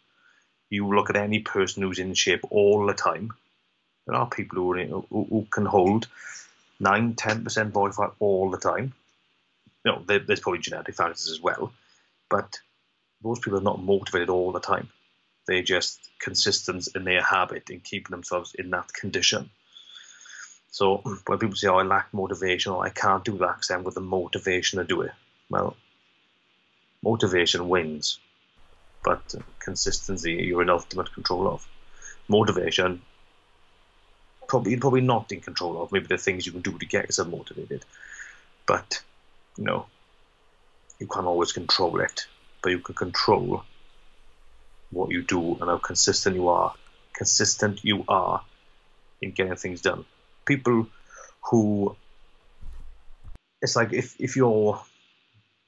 [0.70, 3.32] You look at any person who's in shape all the time.
[4.06, 6.08] There are people who, are, who, who can hold
[6.80, 8.94] 9 10% body fat all the time.
[9.84, 11.72] You know, there, there's probably genetic factors as well,
[12.30, 12.58] but
[13.22, 14.88] those people are not motivated all the time.
[15.46, 19.50] They're just consistent in their habit in keeping themselves in that condition.
[20.70, 23.74] So when people say, "Oh, I lack motivation," or "I can't do that because I
[23.74, 25.12] haven't got the motivation to do it,"
[25.50, 25.76] well,
[27.02, 28.18] motivation wins,
[29.04, 31.66] but consistency you're in ultimate control of.
[32.28, 33.02] Motivation,
[34.48, 35.92] probably probably not in control of.
[35.92, 37.84] Maybe the things you can do to get yourself motivated,
[38.66, 39.02] but
[39.58, 39.86] you know,
[40.98, 42.26] you can't always control it.
[42.62, 43.64] But you can control
[44.92, 46.74] what you do and how consistent you are.
[47.14, 48.42] Consistent you are
[49.20, 50.04] in getting things done
[50.44, 50.86] people
[51.50, 51.96] who
[53.60, 54.80] it's like if if you're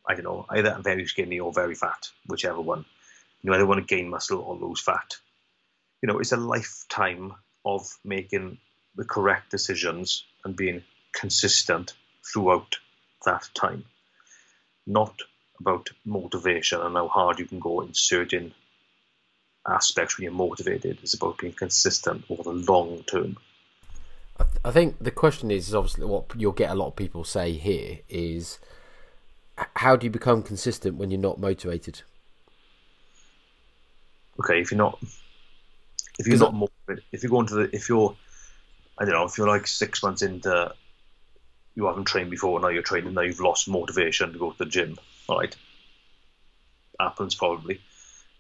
[0.09, 2.85] I don't know either very skinny or very fat, whichever one.
[3.43, 5.17] You either want to gain muscle or lose fat.
[6.03, 7.35] You know, it's a lifetime
[7.65, 8.59] of making
[8.97, 10.83] the correct decisions and being
[11.15, 12.77] consistent throughout
[13.25, 13.85] that time.
[14.87, 15.15] Not
[15.61, 18.55] about motivation and how hard you can go in certain
[19.67, 20.99] aspects when you're motivated.
[21.03, 23.37] It's about being consistent over the long term.
[24.39, 26.97] I, th- I think the question is, is obviously what you'll get a lot of
[26.97, 28.59] people say here is
[29.77, 32.03] how do you become consistent when you're not motivated?
[34.41, 34.99] Okay, if you're not,
[36.19, 38.17] if you're not motivated, if you're going to the, if you're,
[38.99, 40.75] I don't know, if you're like six months into,
[41.77, 44.67] you haven't trained before, now you're training, now you've lost motivation to go to the
[44.67, 44.99] gym,
[45.29, 45.55] all right?
[46.99, 47.81] Happens probably,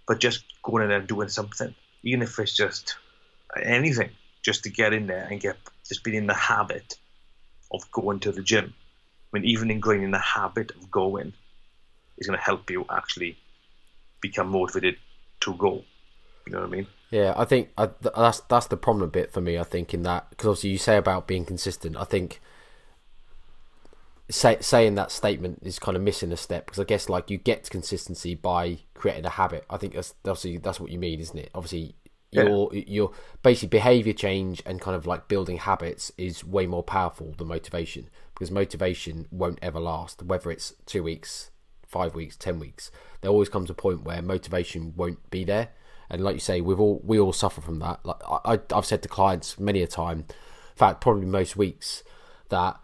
[0.06, 2.96] but just going in there and doing something, even if it's just
[3.60, 4.10] anything,
[4.42, 5.56] just to get in there and get
[5.88, 6.96] just being in the habit
[7.72, 8.74] of going to the gym.
[9.32, 11.32] I mean, even ingraining the habit of going
[12.18, 13.36] is going to help you actually
[14.20, 14.96] become motivated
[15.40, 15.82] to go.
[16.46, 16.86] You know what I mean?
[17.10, 19.58] Yeah, I think I, that's that's the problem a bit for me.
[19.58, 21.96] I think in that because obviously you say about being consistent.
[21.96, 22.40] I think
[24.28, 27.38] say, saying that statement is kind of missing a step because I guess like you
[27.38, 29.66] get consistency by creating a habit.
[29.68, 31.50] I think that's obviously that's what you mean, isn't it?
[31.54, 31.94] Obviously,
[32.30, 32.84] your yeah.
[32.86, 33.12] your
[33.42, 38.08] basic behavior change and kind of like building habits is way more powerful than motivation
[38.32, 41.50] because motivation won't ever last whether it's two weeks
[41.86, 42.90] five weeks ten weeks
[43.20, 45.68] there always comes a point where motivation won't be there
[46.08, 49.02] and like you say we've all we all suffer from that like I, i've said
[49.02, 52.02] to clients many a time in fact probably most weeks
[52.48, 52.80] that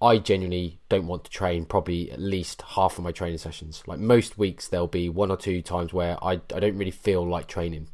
[0.00, 3.82] I genuinely don't want to train probably at least half of my training sessions.
[3.86, 7.26] Like most weeks, there'll be one or two times where I, I don't really feel
[7.26, 7.88] like training.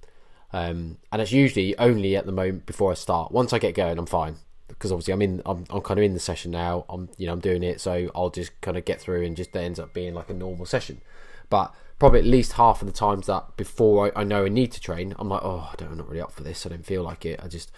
[0.52, 3.32] Um, and it's usually only at the moment before I start.
[3.32, 4.36] Once I get going, I'm fine
[4.68, 5.42] because obviously I'm in.
[5.46, 6.84] I'm, I'm kind of in the session now.
[6.88, 9.56] I'm you know I'm doing it, so I'll just kind of get through and just
[9.56, 11.00] ends up being like a normal session.
[11.48, 14.72] But probably at least half of the times that before I, I know I need
[14.72, 16.66] to train, I'm like, oh, I don't, I'm not really up for this.
[16.66, 17.40] I don't feel like it.
[17.42, 17.70] I just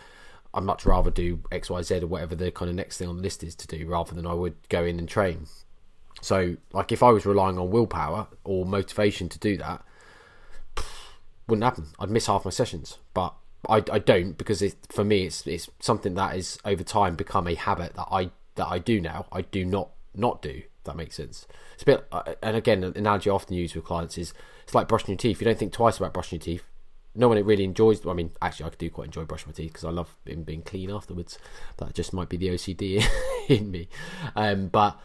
[0.57, 3.17] I'd much rather do X, Y, Z or whatever the kind of next thing on
[3.17, 5.47] the list is to do rather than I would go in and train.
[6.23, 9.85] So, like, if I was relying on willpower or motivation to do that,
[11.47, 11.89] wouldn't happen.
[11.99, 13.35] I'd miss half my sessions, but
[13.69, 17.47] I, I don't because it, for me it's it's something that is over time become
[17.47, 19.27] a habit that I that I do now.
[19.31, 20.63] I do not not do.
[20.85, 21.47] that makes sense.
[21.75, 24.33] It's a bit, uh, and again, an analogy I often use with clients is
[24.65, 25.41] it's like brushing your teeth.
[25.41, 26.65] You don't think twice about brushing your teeth.
[27.17, 28.07] No one really enjoys.
[28.07, 30.63] I mean, actually, I do quite enjoy brushing my teeth because I love being, being
[30.63, 31.39] clean afterwards.
[31.79, 33.05] That just might be the OCD
[33.49, 33.89] in me.
[34.35, 34.99] Um, but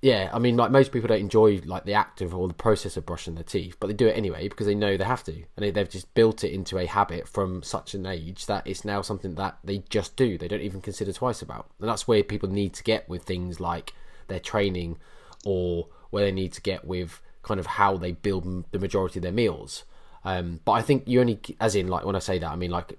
[0.00, 2.96] yeah, I mean, like most people don't enjoy like the act of or the process
[2.96, 5.32] of brushing their teeth, but they do it anyway because they know they have to,
[5.32, 8.84] and they, they've just built it into a habit from such an age that it's
[8.84, 10.38] now something that they just do.
[10.38, 13.58] They don't even consider twice about, and that's where people need to get with things
[13.58, 13.92] like
[14.28, 14.98] their training,
[15.44, 19.24] or where they need to get with kind of how they build the majority of
[19.24, 19.82] their meals.
[20.28, 22.70] Um, but I think you only, as in like when I say that, I mean
[22.70, 22.98] like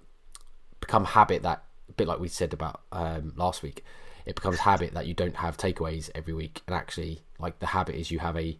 [0.79, 3.83] become habit that a bit like we said about um, last week
[4.25, 6.63] it becomes habit that you don't have takeaways every week.
[6.65, 8.57] And actually like the habit is you have a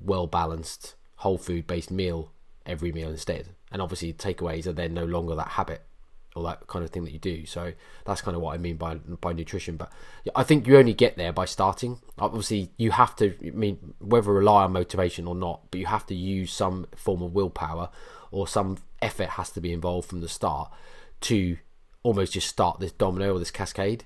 [0.00, 2.32] well balanced whole food based meal
[2.66, 3.48] every meal instead.
[3.72, 5.82] And obviously takeaways are then no longer that habit
[6.36, 7.44] all that kind of thing that you do.
[7.46, 7.72] So
[8.04, 9.76] that's kind of what I mean by by nutrition.
[9.76, 9.92] But
[10.34, 11.98] I think you only get there by starting.
[12.18, 13.34] Obviously, you have to.
[13.46, 17.22] I mean, whether rely on motivation or not, but you have to use some form
[17.22, 17.90] of willpower
[18.30, 20.70] or some effort has to be involved from the start
[21.20, 21.56] to
[22.02, 24.04] almost just start this domino or this cascade.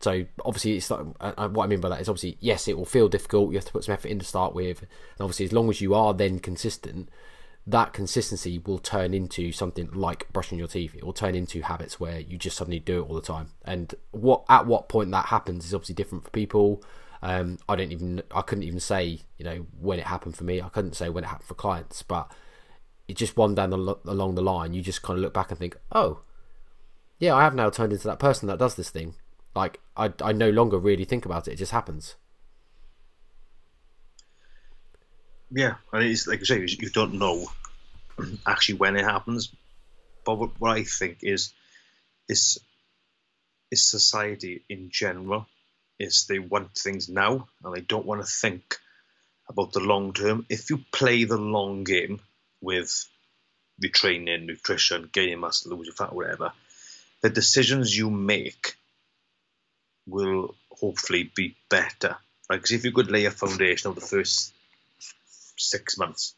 [0.00, 2.84] So obviously, it's like, uh, what I mean by that is obviously yes, it will
[2.84, 3.50] feel difficult.
[3.50, 5.80] You have to put some effort in to start with, and obviously, as long as
[5.80, 7.08] you are then consistent,
[7.66, 10.94] that consistency will turn into something like brushing your teeth.
[10.94, 13.48] It will turn into habits where you just suddenly do it all the time.
[13.64, 16.82] And what at what point that happens is obviously different for people.
[17.22, 20.60] Um, I don't even I couldn't even say you know when it happened for me.
[20.60, 22.30] I couldn't say when it happened for clients, but
[23.08, 25.58] it just one down the, along the line, you just kind of look back and
[25.58, 26.20] think, oh,
[27.18, 29.14] yeah, I have now turned into that person that does this thing.
[29.56, 31.52] Like I I no longer really think about it.
[31.52, 32.14] It just happens.
[35.50, 37.46] Yeah, and it's like I say, you don't know
[38.46, 39.52] actually when it happens.
[40.24, 41.52] But what, what I think is,
[42.28, 42.58] is,
[43.70, 45.46] is society in general
[45.98, 48.76] is they want things now and they don't want to think
[49.48, 50.44] about the long term.
[50.48, 52.20] If you play the long game
[52.60, 53.06] with
[53.78, 56.52] your training, nutrition, gaining muscle, losing fat, whatever,
[57.22, 58.76] the decisions you make
[60.06, 62.16] will hopefully be better.
[62.48, 64.52] Because if you could lay a foundation of the first
[65.56, 66.34] six months.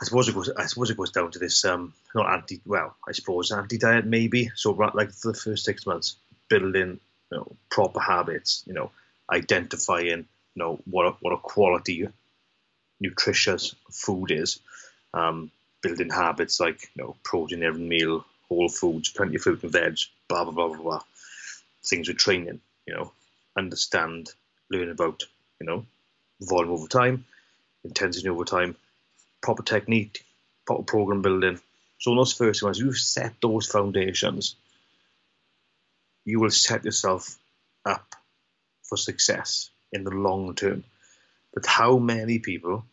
[0.00, 0.50] I suppose it goes.
[0.50, 1.64] I suppose it goes down to this.
[1.64, 2.60] Um, not anti.
[2.64, 4.50] Well, I suppose anti diet maybe.
[4.54, 6.16] So like the first six months,
[6.48, 7.00] building
[7.30, 8.64] you know proper habits.
[8.66, 8.90] You know,
[9.30, 10.26] identifying you
[10.56, 12.08] know what a, what a quality
[12.98, 14.60] nutritious food is.
[15.12, 15.50] Um,
[15.82, 19.98] building habits like you know protein every meal, whole foods, plenty of fruit and veg,
[20.28, 21.02] blah blah blah blah blah.
[21.84, 22.60] Things with training.
[22.86, 23.12] You know,
[23.56, 24.30] understand,
[24.70, 25.24] learn about.
[25.60, 25.84] You know,
[26.40, 27.26] volume over time
[27.84, 28.76] intensity over time,
[29.42, 30.24] proper technique,
[30.66, 31.60] proper program building.
[31.98, 34.56] So in those first ones, you set those foundations,
[36.24, 37.36] you will set yourself
[37.84, 38.14] up
[38.82, 40.84] for success in the long term.
[41.52, 42.84] But how many people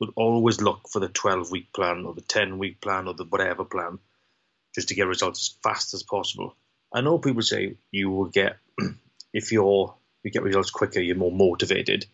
[0.00, 3.24] would always look for the 12 week plan or the 10 week plan or the
[3.24, 3.98] whatever plan
[4.74, 6.54] just to get results as fast as possible?
[6.92, 8.58] I know people say you will get,
[9.32, 12.06] if you're, you get results quicker, you're more motivated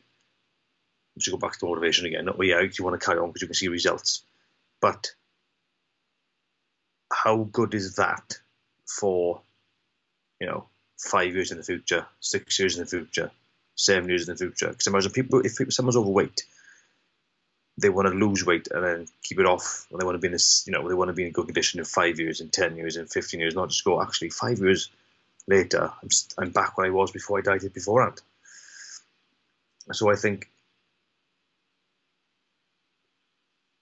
[1.21, 2.29] to go back to motivation again.
[2.29, 4.23] Oh yeah, you want to carry on because you can see results,
[4.81, 5.13] but
[7.13, 8.39] how good is that
[8.87, 9.41] for
[10.41, 10.67] you know
[10.99, 13.31] five years in the future, six years in the future,
[13.77, 14.69] seven years in the future?
[14.69, 16.43] Because imagine people if someone's overweight,
[17.79, 20.29] they want to lose weight and then keep it off, and they want to be
[20.29, 22.49] in this, you know, they want to be in good condition in five years, in
[22.49, 24.91] ten years, in fifteen years, not just go actually five years
[25.47, 28.21] later, I'm I'm back where I was before I dieted beforehand.
[29.93, 30.49] So I think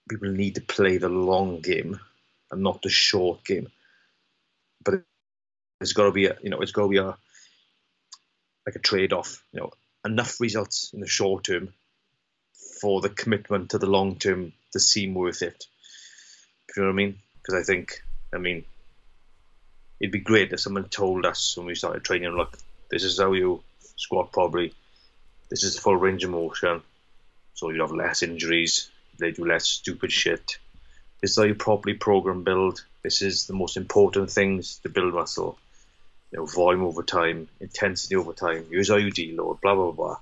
[0.08, 1.98] people need to play the long game
[2.50, 3.68] and not the short game.
[4.84, 5.02] But
[5.80, 7.16] it's got to be a, you know, it's got to be a
[8.66, 9.42] like a trade off.
[9.52, 9.72] You know,
[10.04, 11.72] enough results in the short term
[12.80, 15.64] for the commitment to the long term to seem worth it.
[16.76, 17.18] You know what I mean?
[17.36, 18.02] Because I think,
[18.34, 18.64] I mean,
[20.00, 22.56] it'd be great if someone told us when we started training, look,
[22.90, 23.62] this is how you
[23.96, 24.72] squat properly.
[25.50, 26.82] This is the full range of motion,
[27.54, 28.88] so you'd have less injuries
[29.22, 30.58] they do less stupid shit.
[31.20, 32.84] This is how you properly program build.
[33.02, 35.58] This is the most important things to build muscle.
[36.30, 40.16] You know, volume over time, intensity over time, use IUD load, blah blah blah.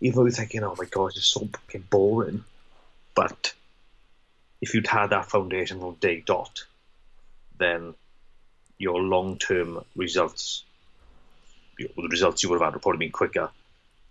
[0.00, 2.44] Even though you're thinking, oh my god, it's so fucking boring.
[3.14, 3.54] But
[4.60, 6.64] if you'd had that foundation from day dot,
[7.58, 7.94] then
[8.78, 10.64] your long term results,
[11.78, 13.50] the results you would have had would probably been quicker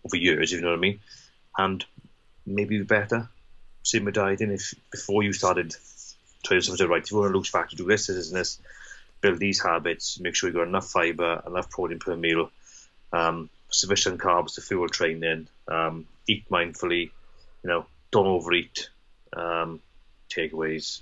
[0.06, 0.99] over years, if you know what I mean,
[1.58, 1.86] and
[2.45, 3.29] maybe better
[3.84, 4.52] same with dieting.
[4.52, 5.76] If before you started
[6.43, 8.39] trying to say, right, if you want to lose fat, to do this, this, and
[8.39, 8.60] this,
[9.22, 12.50] build these habits, make sure you got enough fiber, enough protein per meal,
[13.12, 17.12] um, sufficient carbs to fuel training, um, eat mindfully,
[17.63, 18.89] you know, don't overeat,
[19.36, 19.80] um,
[20.30, 21.00] takeaways,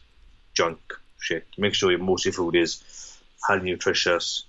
[0.54, 0.80] junk
[1.20, 1.46] shit.
[1.58, 4.46] Make sure your most of your food is highly nutritious,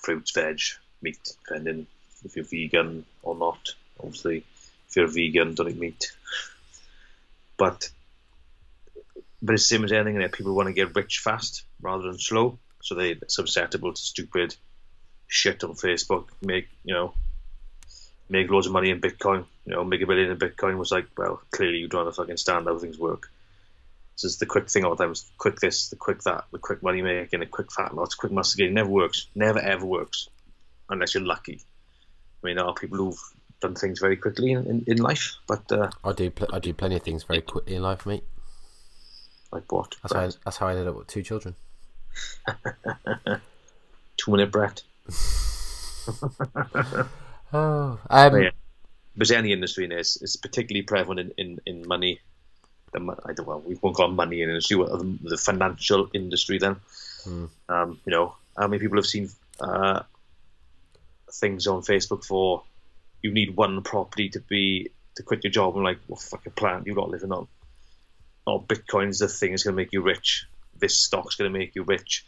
[0.00, 0.60] fruits, veg,
[1.02, 1.86] meat, depending
[2.24, 3.74] if you're vegan or not.
[3.98, 4.44] Obviously,
[4.88, 6.12] if you're vegan, don't eat meat.
[7.56, 7.90] But
[9.42, 12.18] but it's the same as anything that people want to get rich fast rather than
[12.18, 12.58] slow.
[12.82, 14.54] So they're susceptible to stupid
[15.28, 16.28] shit on Facebook.
[16.42, 17.14] Make you know
[18.28, 19.44] make loads of money in Bitcoin.
[19.64, 22.66] You know, make a billion in Bitcoin was like, well, clearly you don't fucking stand
[22.66, 23.30] how things work.
[24.16, 25.10] So it's the quick thing all the time.
[25.10, 28.32] It's quick this, the quick that, the quick money making, the quick fat loss, quick
[28.32, 28.74] muscle gain.
[28.74, 29.26] Never works.
[29.34, 30.28] Never ever works,
[30.88, 31.60] unless you're lucky.
[32.42, 33.20] I mean, there are people who've
[33.60, 35.34] done things very quickly in, in, in life.
[35.46, 38.24] But uh, I do pl- I do plenty of things very quickly in life, mate.
[39.52, 39.94] Like what?
[40.02, 41.54] That's how I, that's how I ended up with two children.
[44.16, 44.82] Two minute Brett.
[47.52, 48.50] Oh, um, But yeah,
[49.16, 52.20] but any industry in this is particularly prevalent in, in, in money.
[52.92, 56.58] The, I don't well, we won't call money in industry, the, the financial industry.
[56.58, 56.76] Then,
[57.68, 59.30] um, you know, how many people have seen
[59.60, 60.02] uh,
[61.32, 62.64] things on Facebook for
[63.26, 66.86] you need one property to be to quit your job and like what fucking planet
[66.86, 67.48] you got living on?
[68.46, 70.46] Oh, Bitcoin's the thing that's going to make you rich.
[70.78, 72.24] This stock's going to make you rich.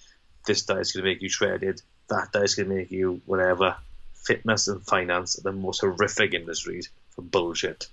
[0.46, 1.80] This diet's going to make you shredded.
[2.08, 3.76] That diet's going to make you whatever.
[4.14, 7.86] Fitness and finance are the most horrific industries for bullshit.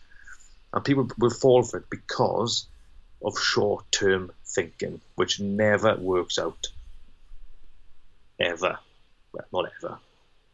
[0.73, 2.65] And people will fall for it because
[3.23, 6.67] of short term thinking, which never works out.
[8.39, 8.79] Ever.
[9.31, 9.97] Well, not ever,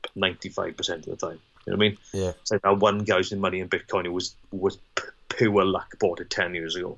[0.01, 1.39] but 95% of the time.
[1.65, 1.97] You know what I mean?
[2.13, 5.03] yeah, So like that one guy who's in money in Bitcoin who was, was p-
[5.29, 6.97] pure luck, bought it 10 years ago.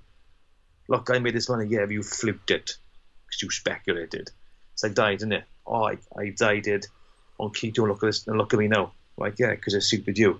[0.87, 1.67] Look, I made this money.
[1.67, 2.77] Yeah, but you fluked it
[3.25, 4.29] because you speculated.
[4.73, 5.43] It's like died, isn't it?
[5.65, 6.87] Oh, I, I died it
[7.39, 7.87] on keto.
[7.87, 8.93] Look at this, and look at me now.
[9.17, 10.39] Like, yeah, because it suited you.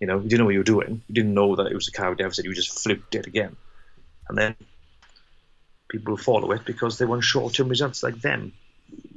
[0.00, 1.02] You know, you didn't know what you were doing.
[1.08, 2.44] You didn't know that it was a calorie deficit.
[2.44, 3.56] You just fluked it again.
[4.28, 4.56] And then
[5.88, 8.52] people follow it because they want short term results like them.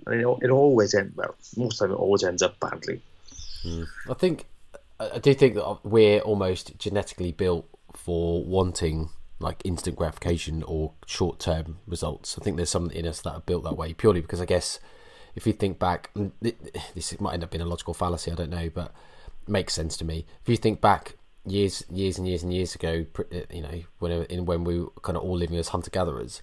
[0.06, 3.02] And it, it always ends, well, most of the time it always ends up badly.
[4.10, 4.46] I think
[5.00, 9.10] I do think that we're almost genetically built for wanting
[9.40, 12.38] like instant gratification or short term results.
[12.40, 14.80] I think there's some in us that are built that way purely because I guess
[15.36, 16.12] if you think back,
[16.94, 18.32] this might end up being a logical fallacy.
[18.32, 18.94] I don't know, but
[19.48, 20.26] makes sense to me.
[20.42, 24.46] If you think back years, years and years and years ago, uh, you know, when
[24.46, 26.42] when we were kind of all living as hunter gatherers,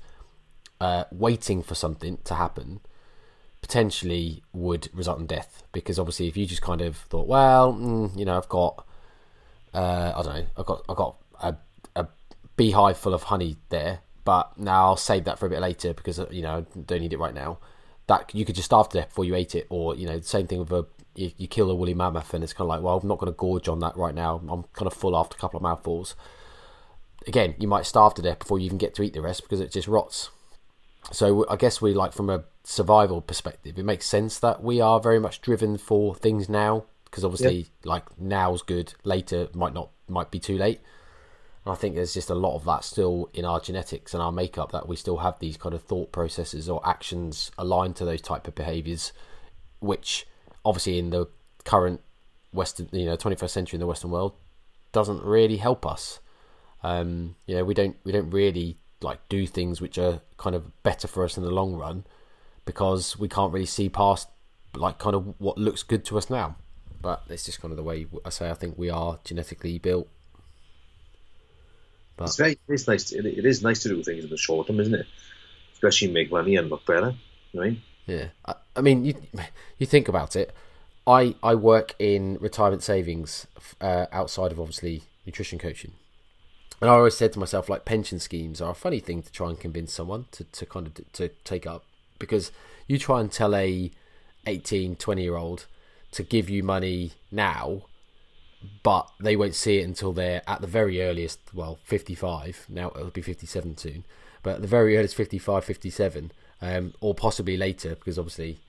[0.80, 2.80] uh, waiting for something to happen
[3.62, 5.62] potentially would result in death.
[5.72, 8.84] Because obviously if you just kind of thought well mm, you know i've got
[9.72, 11.56] uh, i don't know i've got i've got a,
[11.96, 12.06] a
[12.56, 16.18] beehive full of honey there but now i'll save that for a bit later because
[16.18, 17.58] uh, you know i don't need it right now.
[18.08, 20.26] That you could just starve to death before you ate it or you know the
[20.26, 20.84] same thing with a
[21.14, 23.32] you, you kill a woolly mammoth and it's kind of like well i'm not going
[23.32, 24.42] to gorge on that right now.
[24.48, 26.14] I'm kind of full after a couple of mouthfuls.
[27.26, 29.60] Again you might starve to death before you even get to eat the rest because
[29.60, 30.28] it just rots.
[31.12, 35.00] So I guess we like from a survival perspective, it makes sense that we are
[35.00, 40.30] very much driven for things now because obviously, like now's good, later might not might
[40.30, 40.80] be too late.
[41.64, 44.32] And I think there's just a lot of that still in our genetics and our
[44.32, 48.20] makeup that we still have these kind of thought processes or actions aligned to those
[48.20, 49.12] type of behaviors,
[49.78, 50.26] which
[50.64, 51.28] obviously in the
[51.64, 52.00] current
[52.52, 54.32] Western, you know, 21st century in the Western world,
[54.90, 56.18] doesn't really help us.
[56.82, 60.82] Um, you know, we don't we don't really like do things which are kind of
[60.82, 62.04] better for us in the long run
[62.64, 64.28] because we can't really see past
[64.74, 66.56] like kind of what looks good to us now.
[67.00, 70.08] But it's just kind of the way I say I think we are genetically built.
[72.16, 73.04] But It's very, it's nice.
[73.04, 75.06] To, it is nice to do things in the short term, isn't it?
[75.72, 77.14] Especially make money and look better.
[77.52, 77.82] You know I mean?
[78.06, 79.14] Yeah, I, I mean, you
[79.78, 80.54] you think about it.
[81.06, 83.46] I I work in retirement savings
[83.80, 85.92] uh, outside of obviously nutrition coaching,
[86.80, 89.48] and I always said to myself like pension schemes are a funny thing to try
[89.48, 91.84] and convince someone to, to kind of to take up
[92.22, 92.52] because
[92.86, 93.90] you try and tell a
[94.46, 95.66] 18, 20 year old
[96.12, 97.82] to give you money now,
[98.84, 102.66] but they won't see it until they're at the very earliest, well, 55.
[102.68, 104.04] Now it'll be 57 soon,
[104.42, 108.60] but at the very earliest 55, 57, um, or possibly later because obviously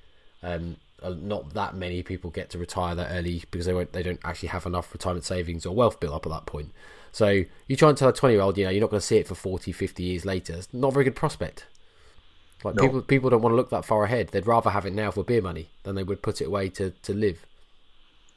[0.41, 4.19] um, not that many people get to retire that early because they won't, they don't
[4.23, 6.71] actually have enough retirement savings or wealth built up at that point.
[7.11, 9.05] So you try and tell a 20 year old, you know, you're not going to
[9.05, 10.53] see it for 40, 50 years later.
[10.53, 11.67] It's not a very good prospect.
[12.63, 12.83] Like No.
[12.83, 14.29] people, people don't want to look that far ahead.
[14.29, 16.91] They'd rather have it now for beer money than they would put it away to,
[17.03, 17.45] to live.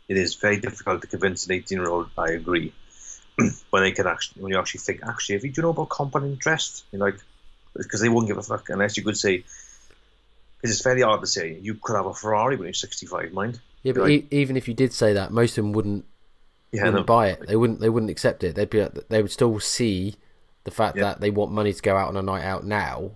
[0.09, 2.09] It is very difficult to convince an 18 year old.
[2.17, 2.73] I agree.
[3.71, 5.89] when they can actually, when you actually think, actually, if you do you know about
[5.89, 7.19] compound interest, you're like,
[7.75, 9.39] because they won't give a fuck unless you could say,
[10.57, 11.59] because it's very hard to say.
[11.61, 13.61] You could have a Ferrari when you're 65, mind.
[13.83, 14.11] Yeah, but Right.
[14.23, 16.05] e- even if you did say that, most of them wouldn't
[16.73, 17.05] Yeah, wouldn't no.
[17.05, 17.47] buy it.
[17.47, 17.81] They wouldn't.
[17.81, 18.55] They wouldn't accept it.
[18.55, 18.81] They'd be.
[18.83, 20.17] like- They would still see
[20.65, 21.03] the fact Yeah.
[21.05, 23.13] that they want money to go out on a night out now.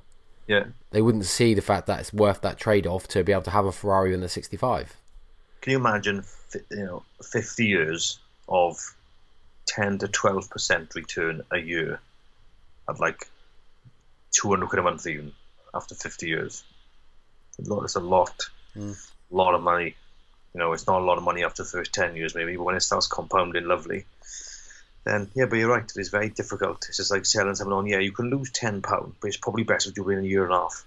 [0.47, 0.65] Yeah.
[0.91, 3.51] They wouldn't see the fact that it's worth that trade off to be able to
[3.51, 4.97] have a Ferrari when they're sixty-five.
[5.61, 6.24] Can you imagine,
[6.70, 8.18] you know, 50 years
[8.49, 8.78] of
[9.66, 12.01] 10 to 12 percent return a year
[12.88, 13.28] at like
[14.32, 15.32] 200 quid a month even
[15.74, 16.64] after 50 years?
[17.59, 18.97] A lot- It's a lot, Mm.
[19.30, 19.97] lot of money.
[20.55, 22.64] You know, it's not a lot of money after the first 10 years maybe, but
[22.64, 24.07] when it starts compounding lovely,
[25.05, 25.85] then yeah, but you're right.
[25.85, 26.87] It is very difficult.
[26.89, 27.87] It's just like selling someone on.
[27.87, 30.29] Yeah, you can lose ten pound, but it's probably better to do it in a
[30.29, 30.85] year and a half.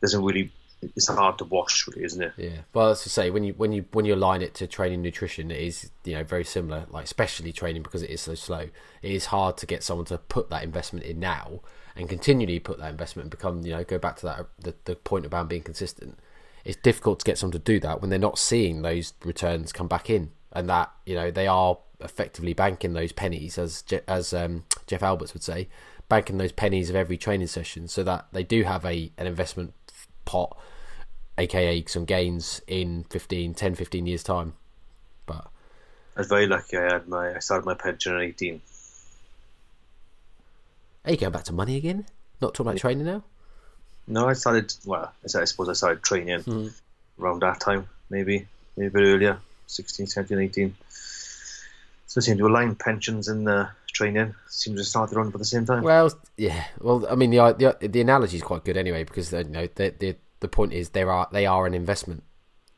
[0.00, 2.32] Doesn't really it's hard to watch, really, isn't it?
[2.36, 5.02] Yeah, well, as to say, when you when you when you align it to training
[5.02, 6.86] nutrition, it is you know very similar.
[6.90, 8.68] Like especially training because it is so slow,
[9.02, 11.60] it is hard to get someone to put that investment in now
[11.96, 14.94] and continually put that investment and become you know go back to that the, the
[14.94, 16.18] point about being consistent.
[16.64, 19.88] It's difficult to get someone to do that when they're not seeing those returns come
[19.88, 24.32] back in, and that you know they are effectively banking those pennies, as Je- as
[24.32, 25.68] um, Jeff Alberts would say,
[26.08, 29.74] banking those pennies of every training session, so that they do have a an investment
[30.24, 30.56] pot,
[31.36, 34.54] aka some gains in 15, 10, 15 years time.
[35.26, 35.46] But
[36.16, 36.76] I was very lucky.
[36.76, 38.60] I had my I started my pension at eighteen.
[41.04, 42.06] are you going back to money again?
[42.40, 43.22] Not talking about training now.
[44.06, 44.72] No, I started.
[44.86, 46.72] Well, I said- I suppose I started training Mhm.
[47.20, 48.46] around that time, maybe
[48.76, 50.76] maybe a bit earlier, 16, 17, 18.
[52.08, 55.44] So it seemed to align pensions and uh, training seems to start around at the
[55.44, 55.82] same time.
[55.82, 56.64] Well, yeah.
[56.80, 59.68] Well, I mean, the the, the analogy is quite good anyway because uh, you know
[59.74, 62.24] the, the the point is there are they are an investment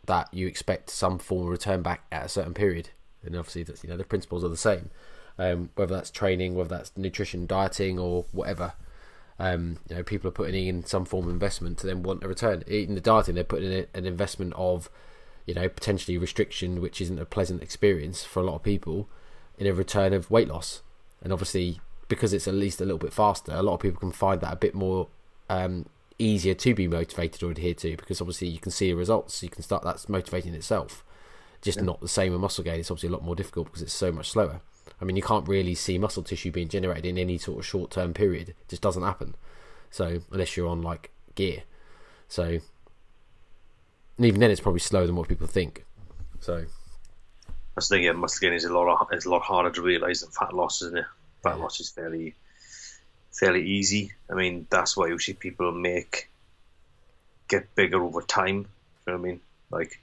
[0.06, 2.90] that you expect some form of return back at a certain period,
[3.22, 4.90] and obviously that's you know the principles are the same.
[5.38, 8.74] Um, whether that's training, whether that's nutrition, dieting, or whatever.
[9.38, 12.28] Um, you know, people are putting in some form of investment to then want a
[12.28, 12.62] return.
[12.66, 14.90] Eating the dieting, they're putting in an investment of,
[15.46, 19.08] you know, potentially restriction, which isn't a pleasant experience for a lot of people,
[19.60, 20.82] in a return of weight loss.
[21.22, 24.10] And obviously, because it's at least a little bit faster, a lot of people can
[24.10, 25.08] find that a bit more
[25.48, 25.86] um,
[26.18, 29.42] easier to be motivated or adhere to because obviously you can see the results.
[29.42, 31.04] You can start that's motivating itself.
[31.60, 32.80] Just not the same with muscle gain.
[32.80, 34.62] It's obviously a lot more difficult because it's so much slower.
[34.98, 37.90] I mean, you can't really see muscle tissue being generated in any sort of short
[37.90, 38.48] term period.
[38.48, 39.34] It just doesn't happen.
[39.90, 41.64] So unless you're on like gear,
[42.28, 42.60] so
[44.16, 45.84] and even then it's probably slower than what people think.
[46.38, 46.64] So
[47.80, 48.04] That's the thing.
[48.04, 50.52] Yeah, muscle gain is a lot of, is a lot harder to realise than fat
[50.52, 51.06] loss, isn't it?
[51.42, 51.62] Fat Yeah.
[51.62, 52.34] loss is fairly
[53.32, 54.12] fairly easy.
[54.30, 56.28] I mean, that's why you see people make
[57.48, 58.56] get bigger over time.
[58.56, 58.64] You
[59.06, 59.40] know what I mean?
[59.70, 59.98] Like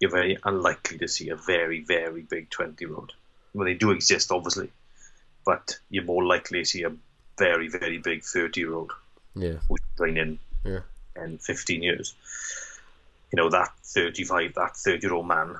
[0.00, 3.12] you're very unlikely to see a very very big twenty year old.
[3.54, 4.72] Well, they do exist, obviously,
[5.46, 6.92] but you're more likely to see a
[7.38, 8.90] very very big thirty year old
[9.36, 10.80] yeah, who's training yeah,
[11.14, 12.16] in 15 years.
[13.32, 15.54] You know, that 35, that 30 year old man,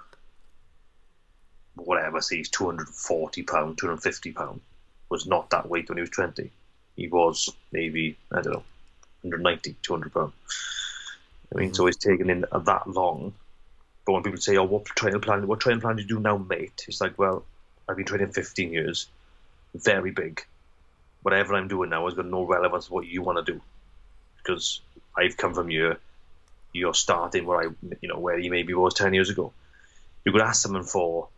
[1.74, 4.60] whatever, say he's 240 pound, 250 pound,
[5.08, 6.50] was not that weight when he was 20.
[6.96, 8.64] He was maybe, I don't know,
[9.22, 10.32] 190, 200 pound.
[11.52, 11.88] I mean, so mm-hmm.
[11.88, 13.34] it's taken in that long.
[14.06, 16.38] But when people say, oh, what training plan, what training plan do you do now,
[16.38, 16.84] mate?
[16.88, 17.44] It's like, well,
[17.88, 19.08] I've been training 15 years,
[19.74, 20.44] very big.
[21.22, 23.60] Whatever I'm doing now has got no relevance to what you want to do
[24.38, 24.80] because
[25.16, 25.98] I've come from here.
[26.72, 27.64] You're starting where I,
[28.00, 29.52] you know, where you maybe was ten years ago.
[30.24, 31.28] You could ask someone for,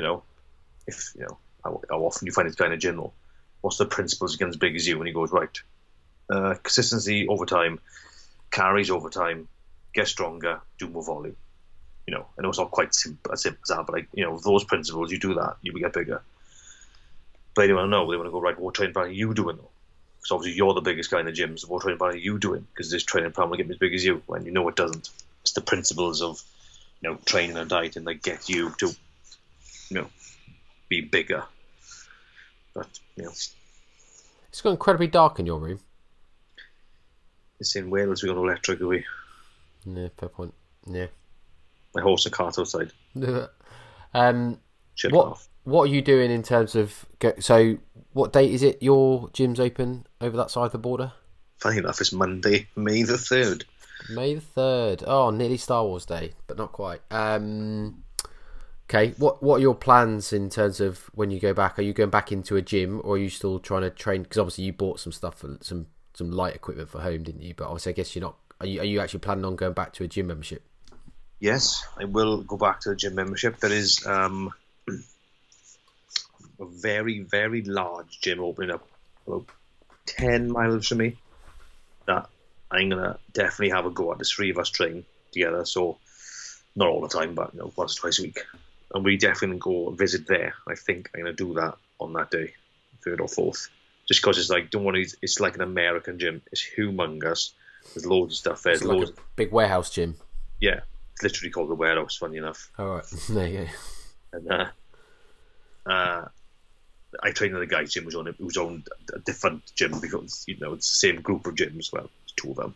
[0.00, 0.22] you know,
[0.86, 3.02] if you know how, how often you find this guy in a gym.
[3.60, 4.96] What's the principles against as big as you?
[4.96, 5.60] And he goes right,
[6.30, 7.78] uh, consistency over time,
[8.50, 9.48] carries over time,
[9.92, 11.36] get stronger, do more volume.
[12.06, 14.24] You know, I know it's not quite simple, as simple as that, but like you
[14.24, 16.22] know, those principles, you do that, you get bigger.
[17.54, 18.10] But they want to know.
[18.10, 18.58] They want to go right.
[18.58, 19.70] What training plan are you doing though?
[20.20, 21.56] because obviously you're the biggest guy in the gym.
[21.56, 22.66] So what training plan are you doing?
[22.72, 24.76] Because this training plan will get me as big as you, and you know it
[24.76, 25.08] doesn't.
[25.42, 26.42] It's the principles of,
[27.00, 28.92] you know, training and dieting that get you to,
[29.90, 30.10] you know,
[30.88, 31.44] be bigger.
[32.74, 35.80] But you know, it's got incredibly dark in your room.
[37.58, 38.22] it's in Wales.
[38.22, 38.80] We got electric.
[38.80, 39.04] We
[39.84, 40.54] Yeah, fair point.
[40.86, 41.06] Yeah.
[41.94, 42.92] my horse and cart outside.
[44.14, 44.58] um,
[45.10, 45.48] what off.
[45.64, 47.78] what are you doing in terms of go, so?
[48.12, 48.82] What date is it?
[48.82, 51.12] Your gym's open over that side of the border.
[51.58, 53.64] Funny enough, it's Monday, May the third.
[54.08, 55.04] May the third.
[55.06, 57.02] Oh, nearly Star Wars Day, but not quite.
[57.10, 58.02] Um,
[58.90, 61.78] okay, what what are your plans in terms of when you go back?
[61.78, 64.22] Are you going back into a gym, or are you still trying to train?
[64.22, 67.54] Because obviously you bought some stuff for some some light equipment for home, didn't you?
[67.54, 68.36] But obviously, I guess you're not.
[68.60, 70.64] Are you are you actually planning on going back to a gym membership?
[71.38, 73.58] Yes, I will go back to the gym membership.
[73.60, 74.52] There is um,
[76.60, 78.86] a very, very large gym opening up
[79.26, 79.46] about
[80.04, 81.16] 10 miles from me
[82.06, 82.28] that
[82.70, 84.18] I'm to definitely have a go at.
[84.18, 85.96] The three of us train together, so
[86.76, 88.40] not all the time, but you know, once or twice a week.
[88.92, 90.54] And we definitely go visit there.
[90.68, 92.54] I think I'm going to do that on that day,
[93.04, 93.68] third or fourth.
[94.08, 96.42] Just because it's like, don't worry, it's like an American gym.
[96.50, 97.52] It's humongous.
[97.94, 98.72] There's loads of stuff there.
[98.72, 100.16] It's like loads, a big warehouse gym.
[100.60, 100.80] yeah,
[101.12, 102.70] it's literally called the warehouse, funny enough.
[102.78, 103.66] All right, there you go.
[104.32, 104.66] and uh,
[105.90, 106.28] uh,
[107.22, 108.36] I trained in a guy's gym who's on it.
[108.38, 111.92] who's owned a different gym because you know it's the same group of gyms.
[111.92, 112.74] Well, it's two of them,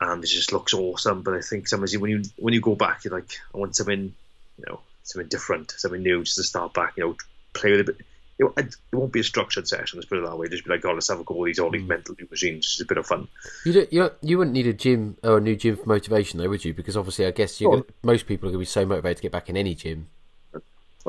[0.00, 1.22] and it just looks awesome.
[1.22, 4.14] But I think sometimes when you when you go back, you're like, I want something,
[4.58, 6.94] you know, something different, something new, just to start back.
[6.96, 7.16] You know,
[7.52, 7.96] play with a bit,
[8.38, 9.98] it, it won't be a structured session.
[9.98, 10.48] Let's put it that way.
[10.48, 11.88] Just be like, oh, let's have a go with these all these Hmm.
[11.88, 12.66] mental new machines.
[12.66, 13.28] It's a bit of fun.
[13.64, 16.38] You don't, you don't, you wouldn't need a gym or a new gym for motivation
[16.38, 16.74] though, would you?
[16.74, 17.86] Because obviously, I guess you Oh.
[18.02, 20.08] most people are going to be so motivated to get back in any gym.
[20.54, 20.60] Oh,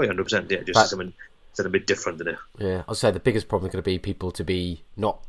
[0.01, 0.49] yeah, hundred percent.
[0.51, 1.13] Yeah, just But- something,
[1.53, 2.37] something a bit different than it.
[2.59, 5.23] Yeah, I'd say the biggest problem is going to be people to be not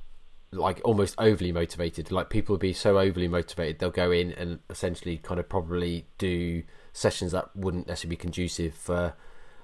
[0.53, 2.11] like almost overly motivated.
[2.13, 6.07] Like people will be so overly motivated, they'll go in and essentially kind of probably
[6.19, 6.63] do
[6.93, 9.15] sessions that wouldn't necessarily be conducive for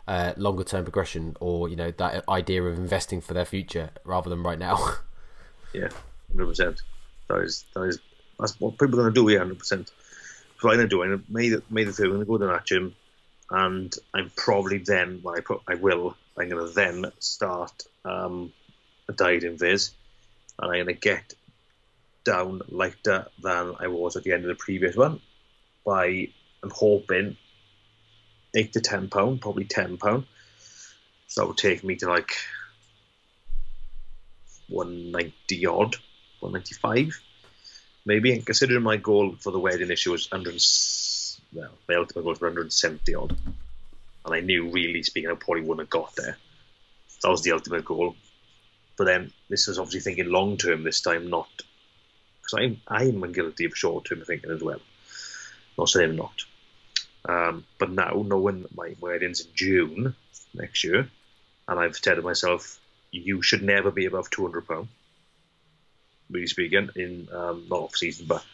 [0.07, 4.31] uh, longer term progression or you know that idea of investing for their future rather
[4.31, 4.79] than right now.
[5.75, 5.89] Yeah,
[6.31, 6.83] hundred percent.
[7.29, 7.99] That is that is
[8.39, 9.29] that's what people are going to do.
[9.29, 9.91] Yeah, hundred percent.
[10.61, 11.25] So I'm going to do.
[11.29, 11.91] May the May the.
[12.05, 12.95] I'm going to go to that gym,
[13.51, 16.17] and I'm probably then when I put I will.
[16.39, 18.53] I'm going to then start um,
[19.09, 19.91] a dieting viz,
[20.61, 21.35] and I'm going to get
[22.25, 25.21] down lighter than I was at the end of the previous one.
[25.85, 26.29] By
[26.65, 27.37] I'm hoping
[28.57, 30.25] eight to ten pound, probably ten pound.
[31.29, 32.33] So that would take me to like
[34.69, 35.97] 190 odd,
[36.41, 37.21] 195
[38.05, 38.33] maybe.
[38.33, 40.63] And considering my goal for the wedding issue was 100,
[41.53, 43.37] well, my ultimate goal was 170 odd,
[44.25, 46.37] and I knew really speaking, I probably wouldn't have got there.
[47.23, 48.17] That was the ultimate goal.
[48.97, 51.49] But then this was obviously thinking long term this time, not
[52.41, 54.81] because I'm I'm guilty of short term thinking as well.
[55.77, 56.45] Not saying I'm not.
[57.27, 60.15] Um, but now, knowing that my wedding's in June
[60.53, 61.09] next year,
[61.67, 62.79] and I've said to myself,
[63.11, 64.89] you should never be above two hundred pound.
[66.31, 68.45] Really speaking, in um, not off season, but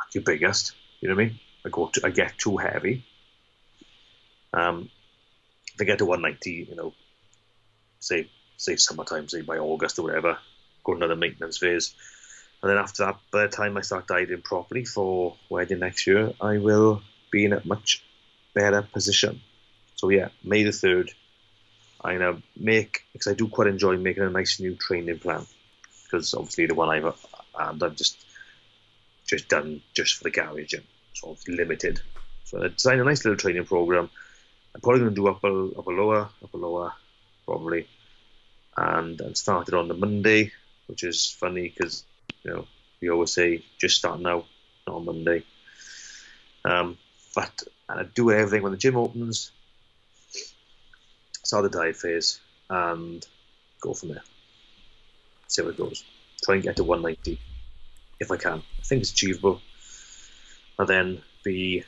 [0.00, 0.74] at your biggest.
[1.00, 1.40] You know what I mean?
[1.64, 3.04] I go, to, I get too heavy.
[4.52, 4.90] Um,
[5.74, 6.94] if I get to one ninety, you know,
[7.98, 10.38] say say summertime, say by August or whatever,
[10.84, 11.94] go another maintenance phase,
[12.62, 16.32] and then after that, by the time I start dieting properly for wedding next year,
[16.40, 18.02] I will be in a much
[18.54, 19.40] better position.
[19.96, 21.10] So yeah, May the third,
[22.02, 25.46] I'm gonna make because I do quite enjoy making a nice new training plan
[26.04, 27.16] because obviously the one I've
[27.58, 28.16] and I've just
[29.26, 32.00] just done just for the garage and sort of limited.
[32.44, 34.08] So I designed a nice little training program.
[34.74, 36.92] I'm probably going to do upper upper lower upper lower
[37.44, 37.88] probably,
[38.76, 40.52] and and started on the Monday,
[40.86, 42.04] which is funny because
[42.44, 42.66] you know
[43.00, 44.44] we always say just start now,
[44.86, 45.42] not on Monday.
[46.64, 46.98] Um,
[47.36, 49.52] but and I do everything when the gym opens.
[51.44, 53.24] Start the diet phase and
[53.80, 54.22] go from there.
[55.46, 56.02] See how it goes.
[56.42, 57.38] Try and get to 190
[58.18, 58.62] if I can.
[58.78, 59.60] I think it's achievable.
[60.78, 61.84] And then be.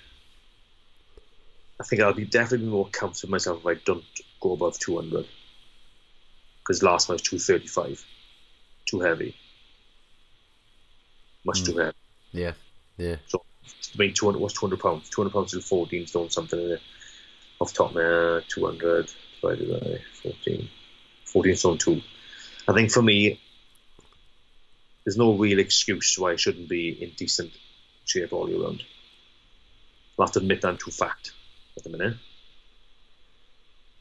[1.80, 4.04] I think I'll be definitely more comfortable with myself if I don't
[4.40, 5.26] go above 200.
[6.60, 8.04] Because last one was 235.
[8.86, 9.34] Too heavy.
[11.44, 11.66] Much hmm.
[11.66, 11.96] too heavy.
[12.32, 12.52] yeah,
[12.96, 13.42] yeah, So,
[13.94, 15.08] I mean, 200 was 200 pounds.
[15.10, 16.82] 200 pounds is 14 stone something in it.
[17.60, 19.10] Off top, man, 200
[19.40, 20.68] divided by 14.
[21.24, 22.02] 14 stone 2.
[22.68, 23.40] I think for me,
[25.04, 27.50] there's no real excuse why I shouldn't be in decent
[28.04, 28.84] shape all year round.
[30.18, 31.30] I'll have to admit that I'm too fat
[31.76, 32.14] at the minute.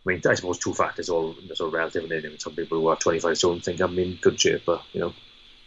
[0.05, 2.87] I mean, I suppose too fat is all, is all relative, and some people who
[2.87, 5.13] are 25 stone think I'm in good shape, but, you know,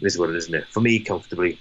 [0.01, 0.69] it is what it is, isn't it?
[0.69, 1.59] For me, comfortably,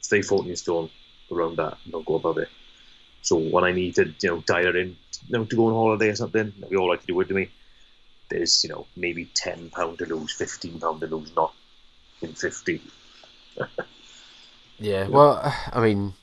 [0.00, 0.90] stay 14 stone
[1.30, 2.48] around that and don't go above it.
[3.22, 4.96] So when I need to, you know, dial in,
[5.28, 7.34] you know, to go on holiday or something, we all like to do it to
[7.34, 7.50] me,
[8.28, 11.54] there's, you know, maybe £10 to lose, £15 to lose, not
[12.20, 12.82] in 50.
[14.78, 15.08] yeah.
[15.08, 15.40] Well,
[15.72, 16.14] I mean,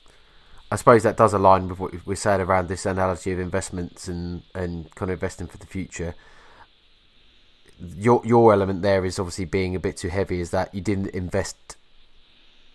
[0.72, 4.42] I suppose that does align with what we said around this analogy of investments and
[4.54, 6.14] and kind of investing for the future.
[7.78, 10.40] Your your element there is obviously being a bit too heavy.
[10.40, 11.76] Is that you didn't invest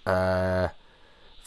[0.06, 0.68] uh,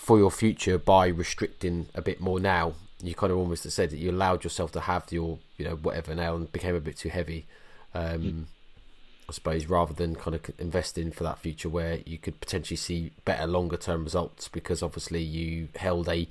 [0.01, 2.73] for your future by restricting a bit more now.
[3.03, 6.15] You kind of almost said that you allowed yourself to have your you know whatever
[6.15, 7.47] now and became a bit too heavy.
[7.95, 8.47] Um,
[9.29, 13.13] I suppose rather than kind of investing for that future where you could potentially see
[13.25, 16.27] better longer term results because obviously you held a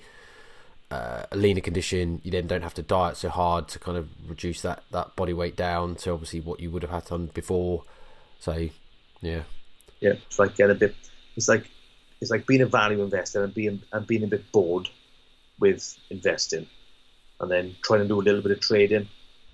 [0.92, 4.10] uh, a leaner condition, you then don't have to diet so hard to kind of
[4.28, 7.84] reduce that, that body weight down to obviously what you would have had done before.
[8.40, 8.70] So,
[9.22, 9.44] yeah,
[10.00, 10.96] Yeah, it's like get a bit.
[11.36, 11.70] It's like
[12.22, 14.90] it's like being a value investor and being and being a bit bored
[15.60, 16.68] with investing,
[17.40, 19.08] and then trying to do a little bit of trading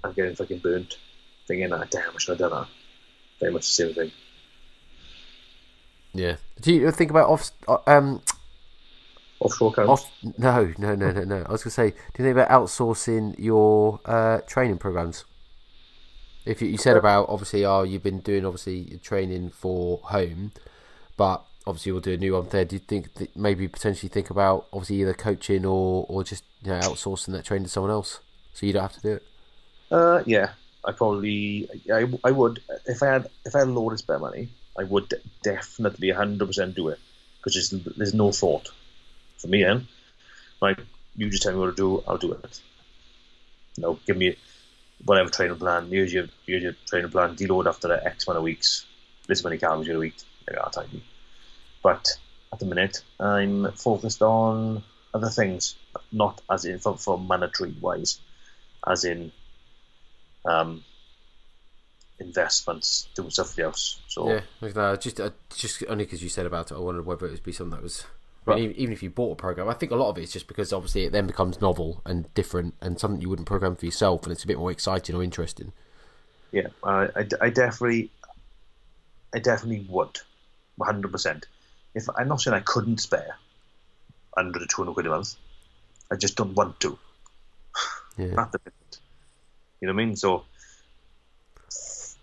[0.04, 0.98] and getting fucking burnt,
[1.48, 2.68] thinking, "Ah, damn, I should have done that."
[3.40, 4.12] Very much the same thing.
[6.14, 6.38] yeah.
[6.62, 7.52] Do you think about off
[7.88, 8.22] um
[9.40, 9.90] Offshore accounts.
[9.90, 10.12] off?
[10.38, 11.44] No, no, no, no, no.
[11.48, 15.26] I was gonna say, do you think about outsourcing your uh, training programs?
[16.46, 20.52] If you, you said about obviously, oh, you've been doing obviously training for home,
[21.18, 22.66] but obviously we'll do a new one there.
[22.66, 26.80] Do you think maybe potentially think about obviously either coaching or or just you know
[26.80, 28.20] outsourcing that training to someone else
[28.54, 29.24] so you don't have to do it?
[29.92, 30.52] Uh, yeah,
[30.84, 34.20] I probably I, I would if I had if I had a load of spare
[34.20, 35.14] money, I would
[35.44, 37.00] definitely hundred percent do it
[37.38, 38.70] because there's, there's no thought
[39.38, 39.64] for me.
[39.64, 39.88] Then,
[40.62, 40.80] like
[41.16, 42.62] you just tell me what to do, I'll do it.
[43.78, 44.38] You know, give me
[45.04, 45.88] whatever training plan.
[45.90, 47.36] Here's your here's your training plan.
[47.36, 48.86] Deload after X amount of weeks.
[49.28, 50.16] This many calories a week.
[50.46, 51.04] There you are, tiny.
[51.86, 52.18] But
[52.52, 54.84] at the minute, I'm focused on
[55.14, 55.76] other things,
[56.12, 58.20] not as in for, for monetary wise,
[58.88, 59.32] as in
[60.46, 60.84] um,
[62.20, 64.00] investments, doing stuff for the.
[64.08, 65.00] So Yeah, like that.
[65.00, 67.52] just uh, just only because you said about it, I wondered whether it would be
[67.52, 68.08] something that was.
[68.48, 70.24] I mean, even, even if you bought a program, I think a lot of it
[70.24, 73.76] is just because obviously it then becomes novel and different and something you wouldn't program
[73.76, 75.72] for yourself, and it's a bit more exciting or interesting.
[76.52, 78.10] yeah, I, I, I definitely,
[79.36, 80.18] I definitely would,
[80.78, 81.46] one hundred percent.
[81.96, 83.38] If I'm not saying I couldn't spare
[84.38, 85.36] under the two hundred quid a month,
[86.12, 87.00] I just don't want to.
[88.18, 89.00] Yeah, At the minute,
[89.82, 90.16] you know what I mean?
[90.16, 90.46] So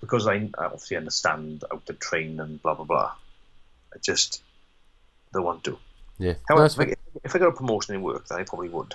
[0.00, 3.12] because I, I obviously understand how to train and blah blah blah,
[3.94, 4.42] I just
[5.32, 5.78] don't want to.
[6.18, 6.34] yeah.
[6.48, 6.94] However, No, if, I,
[7.24, 8.94] if I got a promotion in work, then I probably would.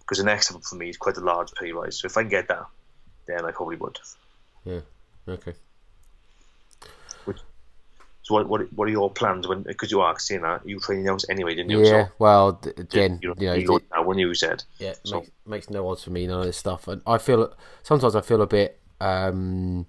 [0.00, 1.98] Because the next step for me is quite a large pay rise.
[2.00, 2.64] So if I can get that,
[3.26, 3.98] then I probably would.
[4.64, 4.80] yeah.
[5.28, 5.52] Okay.
[8.30, 9.62] So what what, what are your plans when?
[9.62, 11.82] Because you are saying that you training hours anyway, didn't you?
[11.84, 12.06] Yeah.
[12.06, 14.62] So Well, again, you, you know, you when you said.
[14.78, 17.52] Yeah, So- makes, makes no odds for me none of this stuff, and I feel
[17.82, 19.86] sometimes I feel a bit um,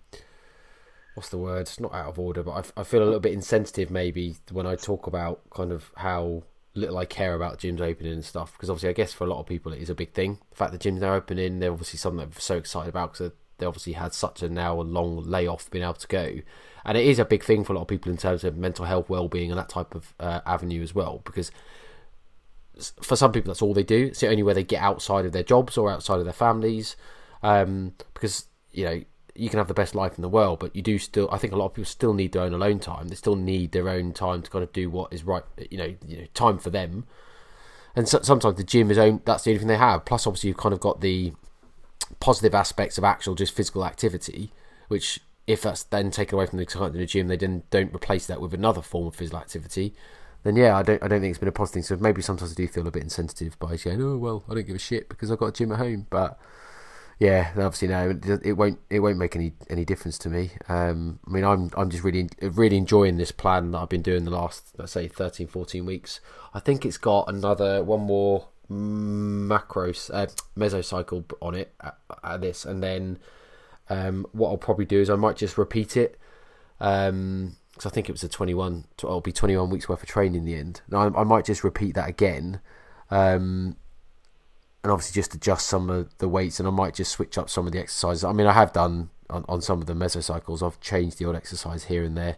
[1.13, 1.61] what's the word?
[1.61, 4.75] It's not out of order, but I feel a little bit insensitive maybe when I
[4.75, 8.53] talk about kind of how little I care about gyms opening and stuff.
[8.53, 10.39] Because obviously, I guess for a lot of people, it is a big thing.
[10.49, 13.65] The fact that gyms are opening, they're obviously something they're so excited about because they
[13.67, 16.39] obviously had such a now a long layoff being able to go,
[16.85, 18.85] and it is a big thing for a lot of people in terms of mental
[18.85, 21.21] health, well being, and that type of uh, avenue as well.
[21.25, 21.51] Because
[23.01, 24.07] for some people that's all they do.
[24.07, 26.95] It's the only way they get outside of their jobs or outside of their families.
[27.43, 29.01] Um, because you know
[29.35, 31.29] you can have the best life in the world, but you do still.
[31.31, 33.07] I think a lot of people still need their own alone time.
[33.07, 35.43] They still need their own time to kind of do what is right.
[35.69, 37.05] You know, you know time for them.
[37.95, 39.21] And so, sometimes the gym is own.
[39.25, 40.05] That's the only thing they have.
[40.05, 41.33] Plus, obviously, you've kind of got the
[42.19, 44.51] positive aspects of actual just physical activity,
[44.87, 47.93] which if that's then taken away from the excitement in the gym, they then don't
[47.93, 49.93] replace that with another form of physical activity.
[50.43, 51.97] Then yeah, I don't I don't think it's been a positive thing.
[51.97, 54.65] So maybe sometimes I do feel a bit insensitive by saying, oh well, I don't
[54.65, 56.07] give a shit because I've got a gym at home.
[56.09, 56.39] But
[57.19, 60.51] yeah, obviously no, it, won't it won't make any any difference to me.
[60.67, 64.25] Um, I mean, I'm I'm just really really enjoying this plan that I've been doing
[64.25, 66.19] the last let's say 13, 14 weeks.
[66.53, 70.27] I think it's got another one more macros uh,
[70.57, 73.19] mesocycle on it at, at this, and then
[73.91, 76.17] um, what I'll probably do is I might just repeat it.
[76.79, 80.09] Um, because I think it was a 21, tw- it'll be 21 weeks worth of
[80.09, 80.81] training in the end.
[80.87, 82.59] And I, I might just repeat that again.
[83.09, 83.75] Um,
[84.83, 87.67] and obviously just adjust some of the weights and I might just switch up some
[87.67, 88.23] of the exercises.
[88.23, 91.35] I mean, I have done on, on some of the mesocycles, I've changed the odd
[91.35, 92.37] exercise here and there,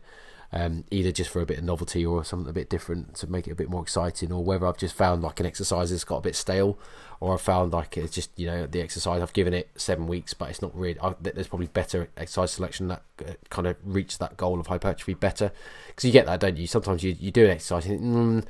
[0.53, 3.47] um, either just for a bit of novelty or something a bit different to make
[3.47, 6.17] it a bit more exciting, or whether I've just found like an exercise that's got
[6.17, 6.77] a bit stale,
[7.19, 10.35] or I've found like it's just, you know, the exercise, I've given it seven weeks,
[10.35, 14.19] but it's not really, I, there's probably better exercise selection that uh, kind of reach
[14.19, 15.51] that goal of hypertrophy better.
[15.87, 16.67] Because you get that, don't you?
[16.67, 18.45] Sometimes you, you do an exercise and mm,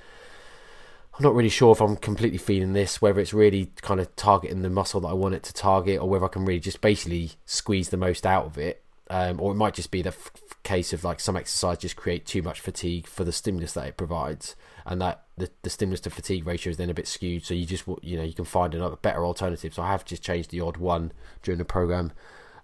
[1.16, 4.62] I'm not really sure if I'm completely feeling this, whether it's really kind of targeting
[4.62, 7.34] the muscle that I want it to target, or whether I can really just basically
[7.46, 8.83] squeeze the most out of it.
[9.14, 10.32] Um, or it might just be the f-
[10.64, 13.96] case of like some exercise just create too much fatigue for the stimulus that it
[13.96, 14.56] provides,
[14.88, 17.46] and that the, the stimulus to fatigue ratio is then a bit skewed.
[17.46, 19.76] So you just you know you can find another better alternative.
[19.76, 21.12] So I have just changed the odd one
[21.44, 22.12] during the program.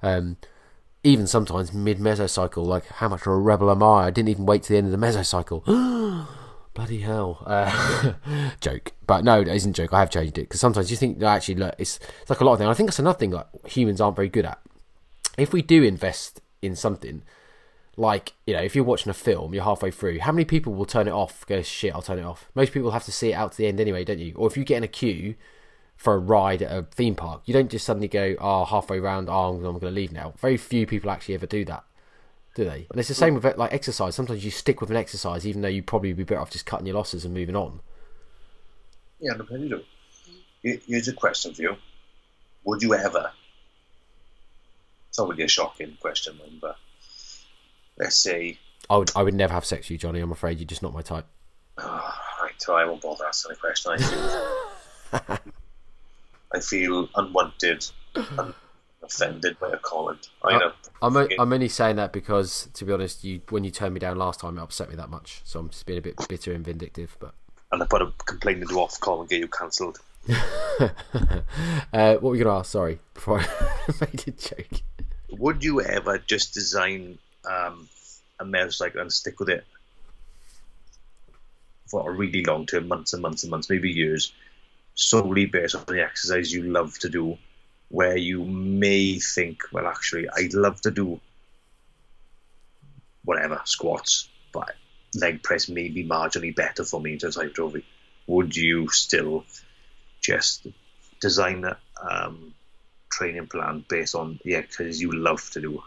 [0.02, 0.38] Um,
[1.04, 4.06] even sometimes mid mesocycle, like how much of a rebel am I?
[4.06, 5.64] I didn't even wait to the end of the mesocycle.
[6.74, 7.44] Bloody hell!
[7.46, 8.14] Uh,
[8.60, 9.94] joke, but no, it isn't joke.
[9.94, 12.44] I have changed it because sometimes you think no, actually, look, it's, it's like a
[12.44, 12.70] lot of things.
[12.70, 14.60] I think that's another thing like humans aren't very good at.
[15.40, 17.24] If we do invest in something,
[17.98, 20.20] like you know, if you're watching a film, you're halfway through.
[20.20, 21.46] How many people will turn it off?
[21.48, 22.50] Go shit, I'll turn it off.
[22.56, 24.34] Most people have to see it out to the end anyway, don't you?
[24.36, 25.36] Or if you get in a queue
[25.96, 29.30] for a ride at a theme park, you don't just suddenly go, oh, halfway round,
[29.30, 30.34] oh, I'm, going to leave now.
[30.38, 31.84] Very few people actually ever do that
[32.60, 32.88] do they?
[32.90, 34.16] And it's the same with like exercise.
[34.16, 36.86] Sometimes you stick with an exercise, even though you probably be better off just cutting
[36.86, 37.82] your losses and moving on.
[39.20, 39.34] Yeah.
[40.62, 41.76] Here- Here's a question for you:
[42.66, 43.32] Would you ever?
[45.10, 46.78] It's not really a shocking question, but
[47.98, 48.60] let's see.
[48.90, 50.20] I would, I would never have sex with you, Johnny.
[50.20, 51.26] I'm afraid you're just not my type.
[51.78, 53.92] oh, right, so I won't bother asking a question.
[53.92, 55.40] I feel,
[56.56, 57.86] I feel unwanted,
[58.16, 58.54] and
[59.04, 60.30] offended by a comment.
[60.44, 60.72] I know.
[61.02, 64.00] I'm, o- I'm only saying that because, to be honest, you when you turned me
[64.00, 65.42] down last time, it upset me that much.
[65.44, 67.16] So I'm just being a bit bitter and vindictive.
[67.20, 67.34] But
[67.72, 70.00] and I put a complaint into Ofcom and get you cancelled.
[70.30, 70.90] uh,
[71.92, 72.72] what were you going to ask?
[72.72, 73.48] Sorry, before I
[74.02, 74.82] made a joke.
[75.32, 77.18] Would you ever just design
[77.50, 77.88] um,
[78.40, 79.66] a mesocycle and stick with it
[81.88, 84.34] for a really long term, months and months and months, maybe years,
[84.96, 87.38] solely based on the exercise you love to do,
[87.90, 91.20] where you may think, well, actually, I'd love to do
[93.24, 94.74] whatever squats, but
[95.16, 97.86] leg press may be marginally better for me in terms of hypertrophy.
[98.28, 99.46] Would you still
[100.22, 100.68] just
[101.20, 101.66] design
[102.02, 102.54] um,
[103.12, 105.84] training plan based on yeah because you love to do,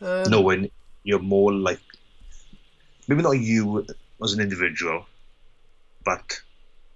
[0.00, 0.70] Um, knowing
[1.02, 1.80] you're more like
[3.08, 3.86] maybe not you
[4.22, 5.06] as an individual,
[6.04, 6.40] but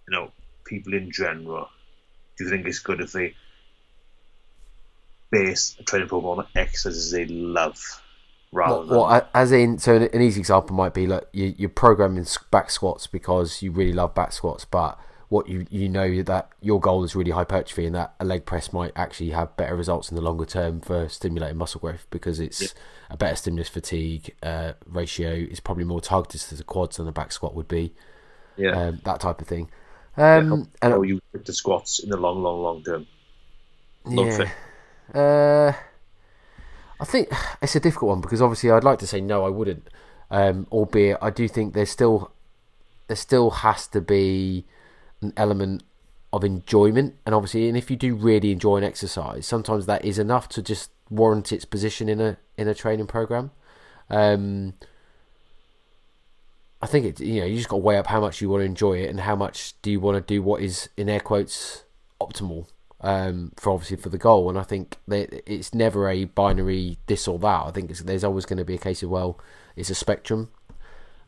[0.08, 0.30] you know
[0.64, 1.68] people in general.
[2.36, 3.34] Do you think it's good if they
[5.30, 7.78] base a training program on exercises they love
[8.52, 11.54] rather What, than what, as in, so an, an easy example might be like you,
[11.58, 16.22] you're programming back squats because you really love back squats, but what you you know
[16.22, 19.76] that your goal is really hypertrophy, and that a leg press might actually have better
[19.76, 22.68] results in the longer term for stimulating muscle growth because it's Yeah.
[23.10, 25.30] a better stimulus fatigue uh, ratio.
[25.32, 27.92] It's probably more targeted to the quads than the back squat would be.
[28.56, 29.70] yeah, Um, that type of thing.
[30.16, 33.06] yeah, Um, and how you the squats in the long, long, long term.
[34.04, 34.48] Long fit.
[35.14, 35.72] Uh,
[37.00, 37.28] I think
[37.62, 39.88] it's a difficult one because obviously I'd like to say no, I wouldn't.
[40.30, 42.32] Um, albeit I do think there's still
[43.06, 44.66] there still has to be
[45.20, 45.82] an element
[46.32, 50.18] of enjoyment, and obviously, and if you do really enjoy an exercise, sometimes that is
[50.18, 53.50] enough to just warrant its position in a in a training program.
[54.10, 54.74] Um,
[56.80, 58.60] I think it you know you just got to weigh up how much you want
[58.60, 61.20] to enjoy it and how much do you want to do what is in air
[61.20, 61.84] quotes
[62.20, 62.66] optimal
[63.00, 64.48] um, for obviously for the goal.
[64.48, 67.66] And I think that it's never a binary this or that.
[67.66, 69.38] I think there's always going to be a case of well,
[69.76, 70.50] it's a spectrum.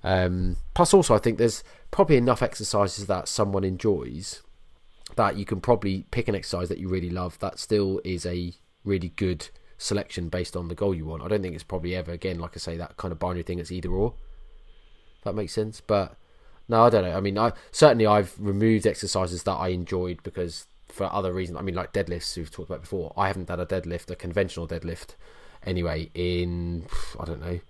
[0.02, 4.42] Um, plus, also I think there's probably enough exercises that someone enjoys
[5.16, 8.54] that you can probably pick an exercise that you really love that still is a
[8.84, 11.22] really good selection based on the goal you want.
[11.22, 13.58] I don't think it's probably ever again, like I say, that kind of binary thing.
[13.58, 14.14] It's either or.
[15.24, 16.16] That makes sense, but
[16.68, 17.16] no, I don't know.
[17.16, 21.58] I mean, I certainly I've removed exercises that I enjoyed because for other reasons.
[21.58, 23.12] I mean, like deadlifts we've talked about before.
[23.16, 25.14] I haven't done a deadlift, a conventional deadlift,
[25.64, 26.10] anyway.
[26.14, 26.86] In
[27.18, 27.60] I don't know,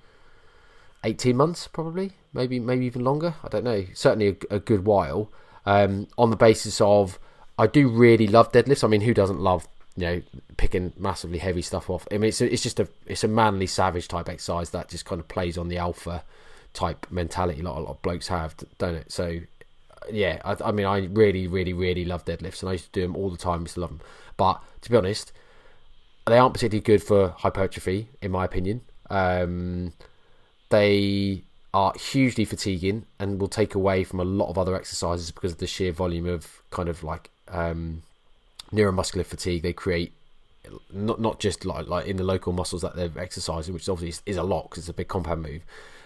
[1.04, 3.34] eighteen months probably, maybe maybe even longer.
[3.42, 3.84] I don't know.
[3.94, 5.30] Certainly a, a good while.
[5.66, 7.18] Um, on the basis of
[7.58, 8.82] I do really love deadlifts.
[8.82, 10.22] I mean, who doesn't love you know
[10.56, 12.06] picking massively heavy stuff off?
[12.10, 15.04] I mean, it's a, it's just a it's a manly savage type exercise that just
[15.04, 16.24] kind of plays on the alpha
[16.72, 19.10] type mentality like a lot of blokes have, don't it?
[19.12, 19.40] So
[20.10, 23.02] yeah, I, I mean, I really, really, really love deadlifts, and I used to do
[23.02, 23.62] them all the time.
[23.62, 24.00] Used to love them,
[24.36, 25.32] but to be honest,
[26.26, 28.80] they aren't particularly good for hypertrophy, in my opinion.
[29.10, 29.92] Um,
[30.70, 31.42] they
[31.72, 35.58] are hugely fatiguing and will take away from a lot of other exercises because of
[35.58, 38.02] the sheer volume of kind of like um,
[38.72, 40.12] neuromuscular fatigue they create.
[40.92, 44.36] Not not just like like in the local muscles that they're exercising, which obviously is,
[44.36, 45.62] a lot because it's a big compound move,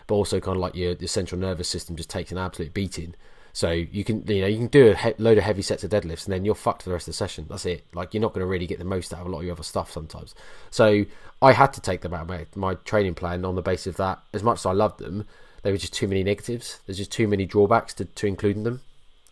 [0.06, 3.14] but also kind of like your your central nervous system just takes an absolute beating.
[3.54, 5.90] So you can you know you can do a he- load of heavy sets of
[5.90, 7.46] deadlifts and then you're fucked for the rest of the session.
[7.48, 7.84] That's it.
[7.94, 9.52] Like you're not going to really get the most out of a lot of your
[9.52, 10.34] other stuff sometimes.
[10.70, 11.04] So
[11.40, 13.96] I had to take them out of my, my training plan on the basis of
[13.98, 14.20] that.
[14.32, 15.24] As much as I loved them,
[15.62, 16.80] there were just too many negatives.
[16.84, 18.80] There's just too many drawbacks to to include in them.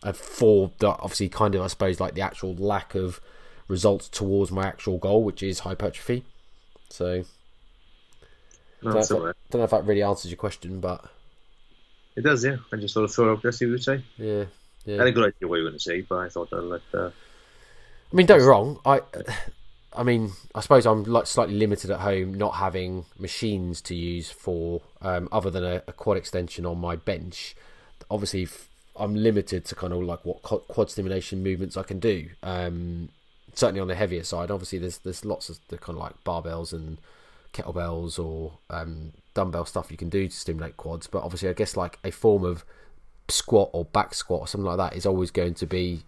[0.03, 3.19] And for the obviously kind of I suppose like the actual lack of
[3.67, 6.23] results towards my actual goal, which is hypertrophy.
[6.89, 7.25] So
[8.81, 9.19] don't, know all if right.
[9.19, 11.09] that, don't know if that really answers your question, but
[12.15, 12.57] It does, yeah.
[12.71, 14.03] I just sort of thought out there, see what you say.
[14.17, 14.45] yeah,
[14.85, 14.95] yeah.
[14.95, 16.59] I had a good idea what you were going to say, but I thought I'd
[16.59, 16.81] let.
[16.93, 18.79] Uh, I mean, don't get wrong.
[18.85, 19.01] I,
[19.95, 24.29] I mean, I suppose I'm like slightly limited at home, not having machines to use
[24.29, 27.55] for um, other than a, a quad extension on my bench.
[28.11, 28.47] Obviously,
[28.95, 32.29] I'm limited to kind of like what quad stimulation movements I can do.
[32.43, 33.09] Um,
[33.53, 34.51] certainly on the heavier side.
[34.51, 36.97] Obviously, there's there's lots of the kind of like barbells and
[37.53, 41.07] kettlebells or um, dumbbell stuff you can do to stimulate quads.
[41.07, 42.65] But obviously, I guess like a form of
[43.29, 46.03] squat or back squat or something like that is always going to be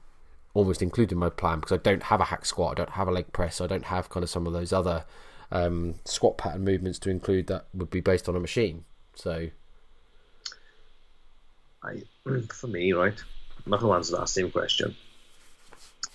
[0.53, 3.07] almost included in my plan because I don't have a hack squat, I don't have
[3.07, 5.05] a leg press, I don't have kind of some of those other
[5.51, 8.85] um, squat pattern movements to include that would be based on a machine.
[9.15, 9.49] So
[11.83, 12.03] I,
[12.49, 13.17] for me, right,
[13.65, 14.95] I'm not going to answer that same question.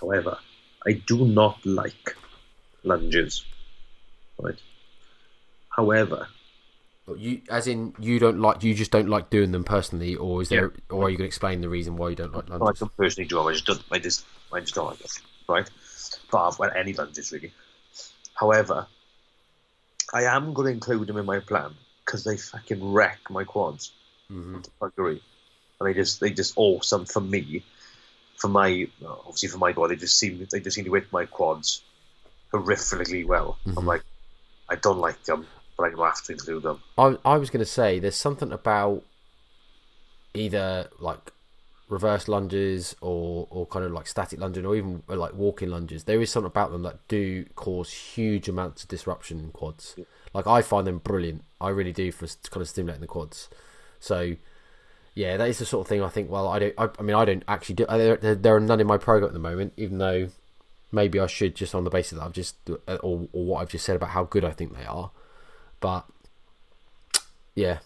[0.00, 0.38] However,
[0.86, 2.16] I do not like
[2.82, 3.44] lunges,
[4.38, 4.58] right?
[5.68, 6.26] However,
[7.16, 10.48] you, as in, you don't like, you just don't like doing them personally, or is
[10.48, 12.78] there, or are you going to explain the reason why you don't like I lunges?
[12.80, 13.46] can personally do them.
[13.46, 13.82] I just don't.
[13.90, 15.12] I just, I just don't like it,
[15.48, 15.70] right?
[16.30, 17.52] But well, any lunges really.
[18.34, 18.86] However,
[20.12, 23.92] I am going to include them in my plan because they fucking wreck my quads.
[24.30, 24.66] Mhm.
[24.82, 25.20] I agree.
[25.78, 27.62] And they just, they just awesome for me.
[28.36, 31.26] For my, obviously for my body, they just seem, they just seem to hit my
[31.26, 31.82] quads
[32.52, 33.58] horrifically well.
[33.66, 33.86] I'm Mhm.
[33.86, 34.02] like,
[34.68, 35.46] I don't like them,
[35.80, 36.82] but have to include them.
[36.98, 39.04] I I was going to say there's something about
[40.34, 41.32] either like
[41.88, 46.04] reverse lunges or or kind of like static lunging or even uh, like walking lunges.
[46.04, 49.96] There is something about them that do cause huge amounts of disruption in quads.
[50.32, 51.44] Like I find them brilliant.
[51.60, 53.48] I really do for kind of stimulating the quads.
[53.98, 54.36] So
[55.14, 56.30] yeah, that is the sort of thing I think.
[56.30, 56.74] Well, I don't.
[56.78, 57.86] I, I mean, I don't actually do.
[57.86, 60.28] There, there are none in my program at the moment, even though
[60.92, 63.70] maybe I should just on the basis that I've just uh, or, or what I've
[63.70, 65.10] just said about how good I think they are.
[65.80, 66.04] But
[67.54, 67.78] yeah,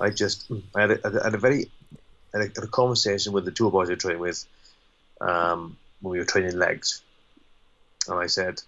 [0.00, 1.70] I just I had a, I had a very
[2.34, 4.44] I had a conversation with the two boys I trained with
[5.20, 7.02] um, when we were training legs,
[8.08, 8.62] and I said,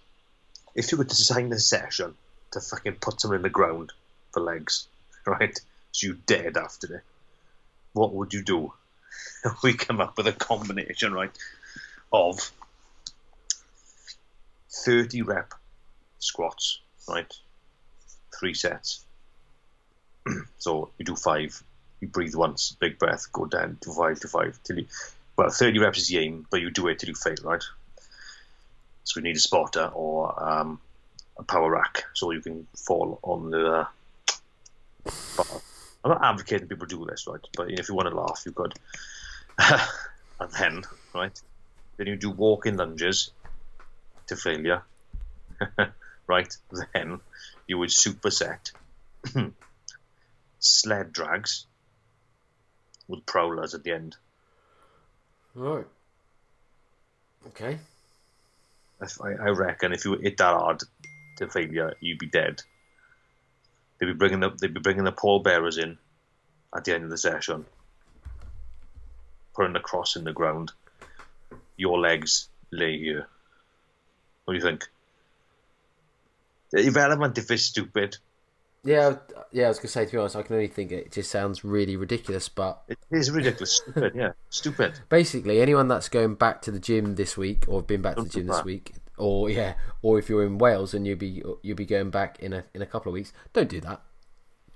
[0.75, 2.15] if you were to design a session
[2.51, 3.93] to fucking put someone in the ground
[4.31, 4.87] for legs,
[5.25, 5.59] right?
[5.91, 7.03] So you dead after it
[7.93, 8.73] what would you do?
[9.63, 11.31] we come up with a combination, right,
[12.11, 12.51] of
[14.85, 15.53] 30 rep
[16.19, 17.31] squats, right?
[18.41, 19.05] Three sets.
[20.57, 21.61] so you do five,
[21.99, 24.87] you breathe once, big breath, go down to five to five till you.
[25.37, 27.63] Well, 30 reps is the aim, but you do it till you fail, right?
[29.03, 30.79] So we need a spotter or um,
[31.37, 33.87] a power rack so you can fall on the
[35.37, 35.61] bar
[36.03, 37.39] I'm not advocating people do this, right?
[37.55, 38.73] But if you want to laugh, you could.
[39.59, 40.81] and then,
[41.13, 41.39] right,
[41.97, 43.31] then you do walking lunges
[44.27, 44.81] to failure,
[46.27, 46.57] right?
[46.93, 47.19] Then
[47.71, 48.73] you would superset
[50.59, 51.65] sled drags
[53.07, 54.17] with prowlers at the end.
[55.55, 55.87] Right.
[57.47, 57.79] Okay.
[59.01, 60.81] I, I reckon if you hit that hard
[61.37, 62.61] to failure, you'd be dead.
[63.97, 65.97] They'd be bringing the they'd be bringing the pallbearers in
[66.75, 67.65] at the end of the session,
[69.55, 70.73] putting the cross in the ground.
[71.77, 73.27] Your legs lay here.
[74.43, 74.89] What do you think?
[76.73, 78.17] Irrelevant if it's stupid.
[78.83, 79.17] Yeah,
[79.51, 79.65] yeah.
[79.65, 81.95] I was gonna say to be honest, I can only think it just sounds really
[81.95, 84.13] ridiculous, but it is ridiculous, stupid.
[84.15, 84.99] Yeah, stupid.
[85.09, 88.29] Basically, anyone that's going back to the gym this week or been back to the
[88.29, 91.85] gym this week, or yeah, or if you're in Wales and you'll be you'll be
[91.85, 94.01] going back in a in a couple of weeks, don't do that.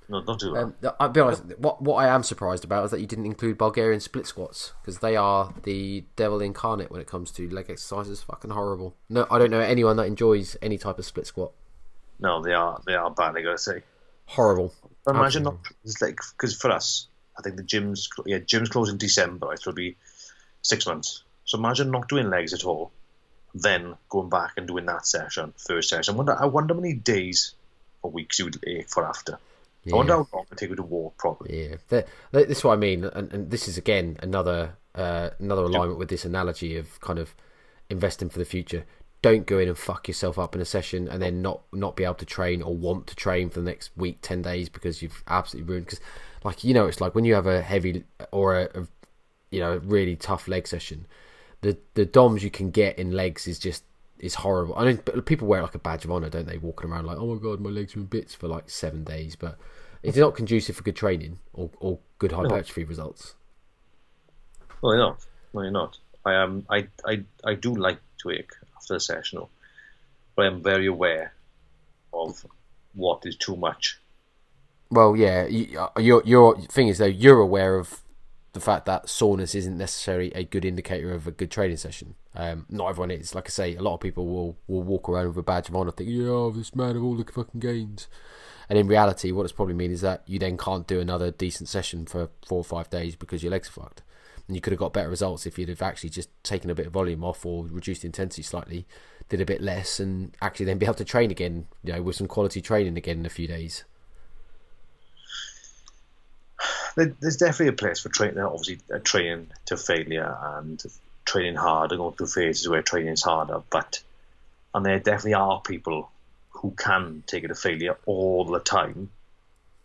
[0.07, 0.59] No, don't do that.
[0.61, 1.43] Um, I'll be honest.
[1.57, 4.99] What what I am surprised about is that you didn't include Bulgarian split squats because
[4.99, 8.21] they are the devil incarnate when it comes to leg exercises.
[8.21, 8.95] Fucking horrible.
[9.09, 11.53] No, I don't know anyone that enjoys any type of split squat.
[12.19, 13.35] No, they are they are bad.
[13.37, 13.83] I gotta say,
[14.25, 14.73] horrible.
[15.07, 17.07] Imagine not it's like because for us,
[17.37, 19.53] I think the gyms yeah gyms close in December.
[19.53, 19.97] It'll be
[20.61, 21.23] six months.
[21.43, 22.91] So imagine not doing legs at all,
[23.53, 26.13] then going back and doing that session, first session.
[26.13, 27.53] I wonder I wonder how many days
[28.01, 29.37] or weeks you would ache for after.
[29.83, 29.93] Yeah.
[29.93, 31.69] I wonder how long it take you to walk properly.
[31.69, 35.63] Yeah, the, this is what I mean, and, and this is again another uh, another
[35.63, 37.35] alignment with this analogy of kind of
[37.89, 38.85] investing for the future.
[39.25, 42.03] Don't go in and fuck yourself up in a session and then not not be
[42.03, 45.23] able to train or want to train for the next week, ten days because you've
[45.27, 45.87] absolutely ruined.
[45.87, 45.99] Because,
[46.43, 48.87] like you know, it's like when you have a heavy or a, a
[49.49, 51.07] you know really tough leg session,
[51.61, 53.83] the the DOMs you can get in legs is just
[54.19, 54.75] is horrible.
[54.77, 56.59] I mean, people wear like a badge of honor, don't they?
[56.59, 59.35] Walking around like, oh my god, my legs are in bits for like seven days,
[59.35, 59.57] but
[60.03, 62.89] it's not conducive for good training or, or good hypertrophy no.
[62.89, 63.33] results.
[64.83, 65.25] No, you're not.
[65.51, 65.97] No, you're not.
[66.23, 66.67] I am.
[66.69, 68.51] I, I, I do like Twig
[68.85, 69.41] after the session,
[70.35, 71.33] but I am very aware
[72.13, 72.45] of
[72.93, 73.99] what is too much.
[74.89, 78.01] Well, yeah, you, your your thing is though you're aware of
[78.53, 82.15] the fact that soreness isn't necessarily a good indicator of a good training session.
[82.35, 83.35] Um, not everyone is.
[83.35, 85.75] Like I say, a lot of people will, will walk around with a badge of
[85.75, 88.07] honor, think, "Yeah, this man of all the fucking gains."
[88.69, 91.69] And in reality, what it's probably mean is that you then can't do another decent
[91.69, 94.01] session for four or five days because your legs are fucked.
[94.47, 96.87] And you could have got better results if you'd have actually just taken a bit
[96.87, 98.85] of volume off or reduced intensity slightly,
[99.29, 102.15] did a bit less, and actually then be able to train again, you know, with
[102.15, 103.83] some quality training again in a few days.
[106.95, 110.81] There's definitely a place for training, obviously, uh, training to failure and
[111.25, 113.61] training hard and going through phases where training is harder.
[113.69, 114.01] But
[114.73, 116.09] and there definitely are people
[116.51, 119.09] who can take it to failure all the time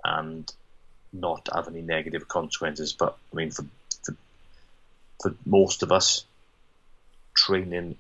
[0.05, 0.53] and
[1.13, 2.93] not have any negative consequences.
[2.93, 3.65] But I mean, for
[5.21, 6.25] for, most of us,
[7.35, 7.97] training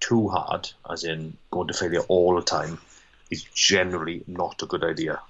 [0.00, 2.78] too hard, as in going to failure all the time,
[3.30, 5.20] is generally not a good idea.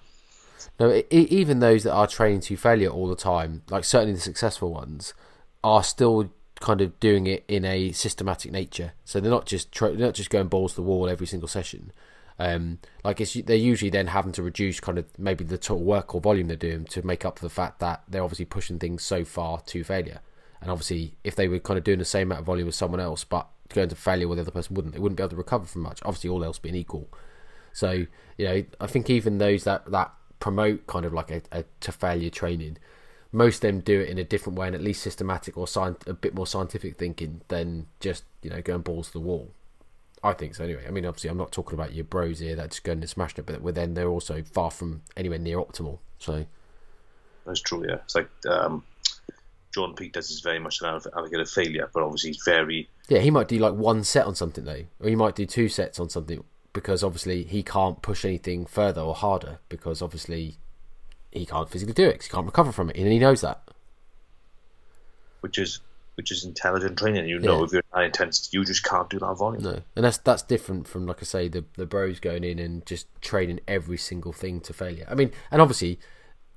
[0.78, 4.72] No, even those that are training to failure all the time, like certainly the successful
[4.72, 5.14] ones,
[5.64, 6.30] are still
[6.61, 8.93] kind of doing it in a systematic nature.
[9.05, 11.49] So they're not just tra- they're not just going balls to the wall every single
[11.49, 11.93] session.
[12.41, 16.20] Um, like they're usually then having to reduce kind of maybe the total work or
[16.20, 19.24] volume they're doing to make up for the fact that they're obviously pushing things so
[19.24, 20.20] far to failure.
[20.61, 23.00] And obviously, if they were kind of doing the same amount of volume as someone
[23.00, 25.36] else, but going to failure where the other person wouldn't, they wouldn't be able to
[25.36, 26.00] recover from much.
[26.04, 27.09] Obviously, all else being equal.
[27.72, 28.06] So
[28.36, 31.92] you know, I think even those that that promote kind of like a, a to
[31.92, 32.78] failure training,
[33.32, 35.66] most of them do it in a different way and at least systematic or
[36.06, 39.50] a bit more scientific thinking than just you know going balls to the wall.
[40.22, 40.84] I think so anyway.
[40.86, 43.44] I mean, obviously, I'm not talking about your bros here that just going and smashing
[43.46, 45.98] it, but then they're also far from anywhere near optimal.
[46.18, 46.46] So
[47.46, 47.84] that's true.
[47.88, 48.82] Yeah, it's like um,
[49.72, 53.20] Jordan Peters is very much an advocate of failure, but obviously he's very yeah.
[53.20, 56.00] He might do like one set on something though, or he might do two sets
[56.00, 56.42] on something
[56.72, 60.56] because obviously he can't push anything further or harder because obviously
[61.30, 63.62] he can't physically do it because he can't recover from it, and he knows that.
[65.40, 65.80] Which is
[66.14, 67.28] which is intelligent training.
[67.28, 67.64] You know, yeah.
[67.64, 69.62] if you're high intensity, you just can't do that volume.
[69.62, 72.84] No, and that's that's different from like I say, the the bros going in and
[72.86, 75.06] just training every single thing to failure.
[75.08, 76.00] I mean, and obviously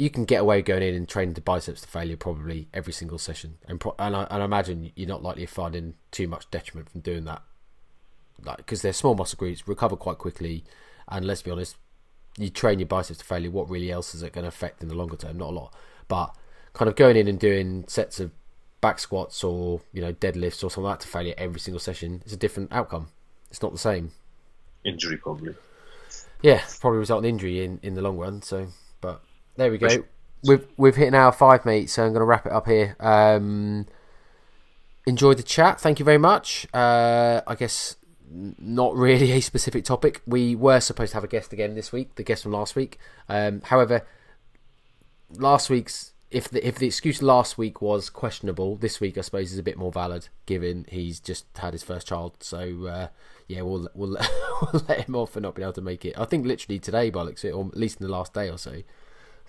[0.01, 3.19] you can get away going in and training the biceps to failure probably every single
[3.19, 6.89] session, and pro- and, I, and I imagine you're not likely finding too much detriment
[6.89, 7.43] from doing that,
[8.43, 10.63] like because they're small muscle groups, recover quite quickly,
[11.07, 11.75] and let's be honest,
[12.35, 13.51] you train your biceps to failure.
[13.51, 15.37] What really else is it going to affect in the longer term?
[15.37, 15.75] Not a lot,
[16.07, 16.35] but
[16.73, 18.31] kind of going in and doing sets of
[18.81, 22.23] back squats or you know deadlifts or something like that to failure every single session
[22.25, 23.09] is a different outcome.
[23.51, 24.13] It's not the same.
[24.83, 25.53] Injury probably.
[26.41, 28.41] Yeah, probably result in injury in, in the long run.
[28.41, 29.21] So, but
[29.55, 29.87] there we go.
[30.43, 31.89] We've we've hit an hour five, mate.
[31.89, 32.95] So I'm going to wrap it up here.
[32.99, 33.85] Um,
[35.05, 35.79] enjoyed the chat.
[35.79, 36.67] Thank you very much.
[36.73, 37.95] Uh, I guess
[38.31, 40.21] not really a specific topic.
[40.25, 42.15] We were supposed to have a guest again this week.
[42.15, 42.97] The guest from last week.
[43.29, 44.05] Um, however,
[45.37, 49.51] last week's if the if the excuse last week was questionable, this week I suppose
[49.51, 52.35] is a bit more valid, given he's just had his first child.
[52.39, 53.07] So uh,
[53.47, 54.17] yeah, we'll we'll,
[54.73, 56.17] we'll let him off for not being able to make it.
[56.17, 58.81] I think literally today, by looks or at least in the last day or so.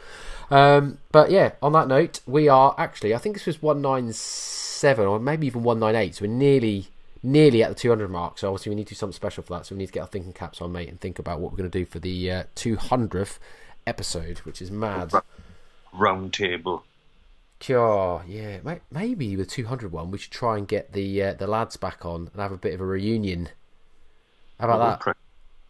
[0.50, 4.12] Um, but yeah, on that note, we are actually I think this was one nine
[4.12, 6.16] seven or maybe even one nine eight.
[6.16, 6.88] So we're nearly
[7.22, 8.38] nearly at the two hundred mark.
[8.38, 9.66] So obviously we need to do something special for that.
[9.66, 11.59] So we need to get our thinking caps on, mate, and think about what we're
[11.59, 13.38] going to do for the uh, two uh, hundredth
[13.86, 15.12] episode, which is mad.
[15.92, 16.84] Round table.
[17.61, 18.59] Sure, yeah,
[18.90, 22.28] maybe the 200 one, we should try and get the uh, the lads back on
[22.32, 23.48] and have a bit of a reunion.
[24.61, 25.16] How about that?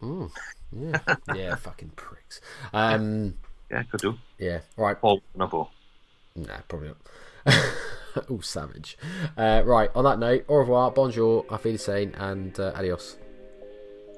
[0.01, 0.31] Mm,
[0.71, 2.41] yeah, yeah, fucking pricks.
[2.73, 3.35] Um,
[3.69, 4.15] yeah, could do.
[4.37, 4.99] Yeah, right.
[4.99, 5.71] Paul, no Paul.
[6.35, 6.97] Nah, probably not.
[8.29, 8.97] oh, savage.
[9.37, 13.17] Uh, right, on that note, au revoir, bonjour, auf Wiedersehen, and uh, adios.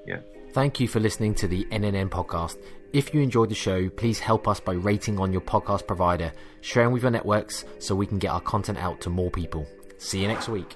[0.06, 0.20] Yeah.
[0.54, 2.58] Thank you for listening to the NNN podcast.
[2.93, 6.91] If you enjoyed the show, please help us by rating on your podcast provider, sharing
[6.91, 9.66] with your networks so we can get our content out to more people.
[9.97, 10.76] See you next week.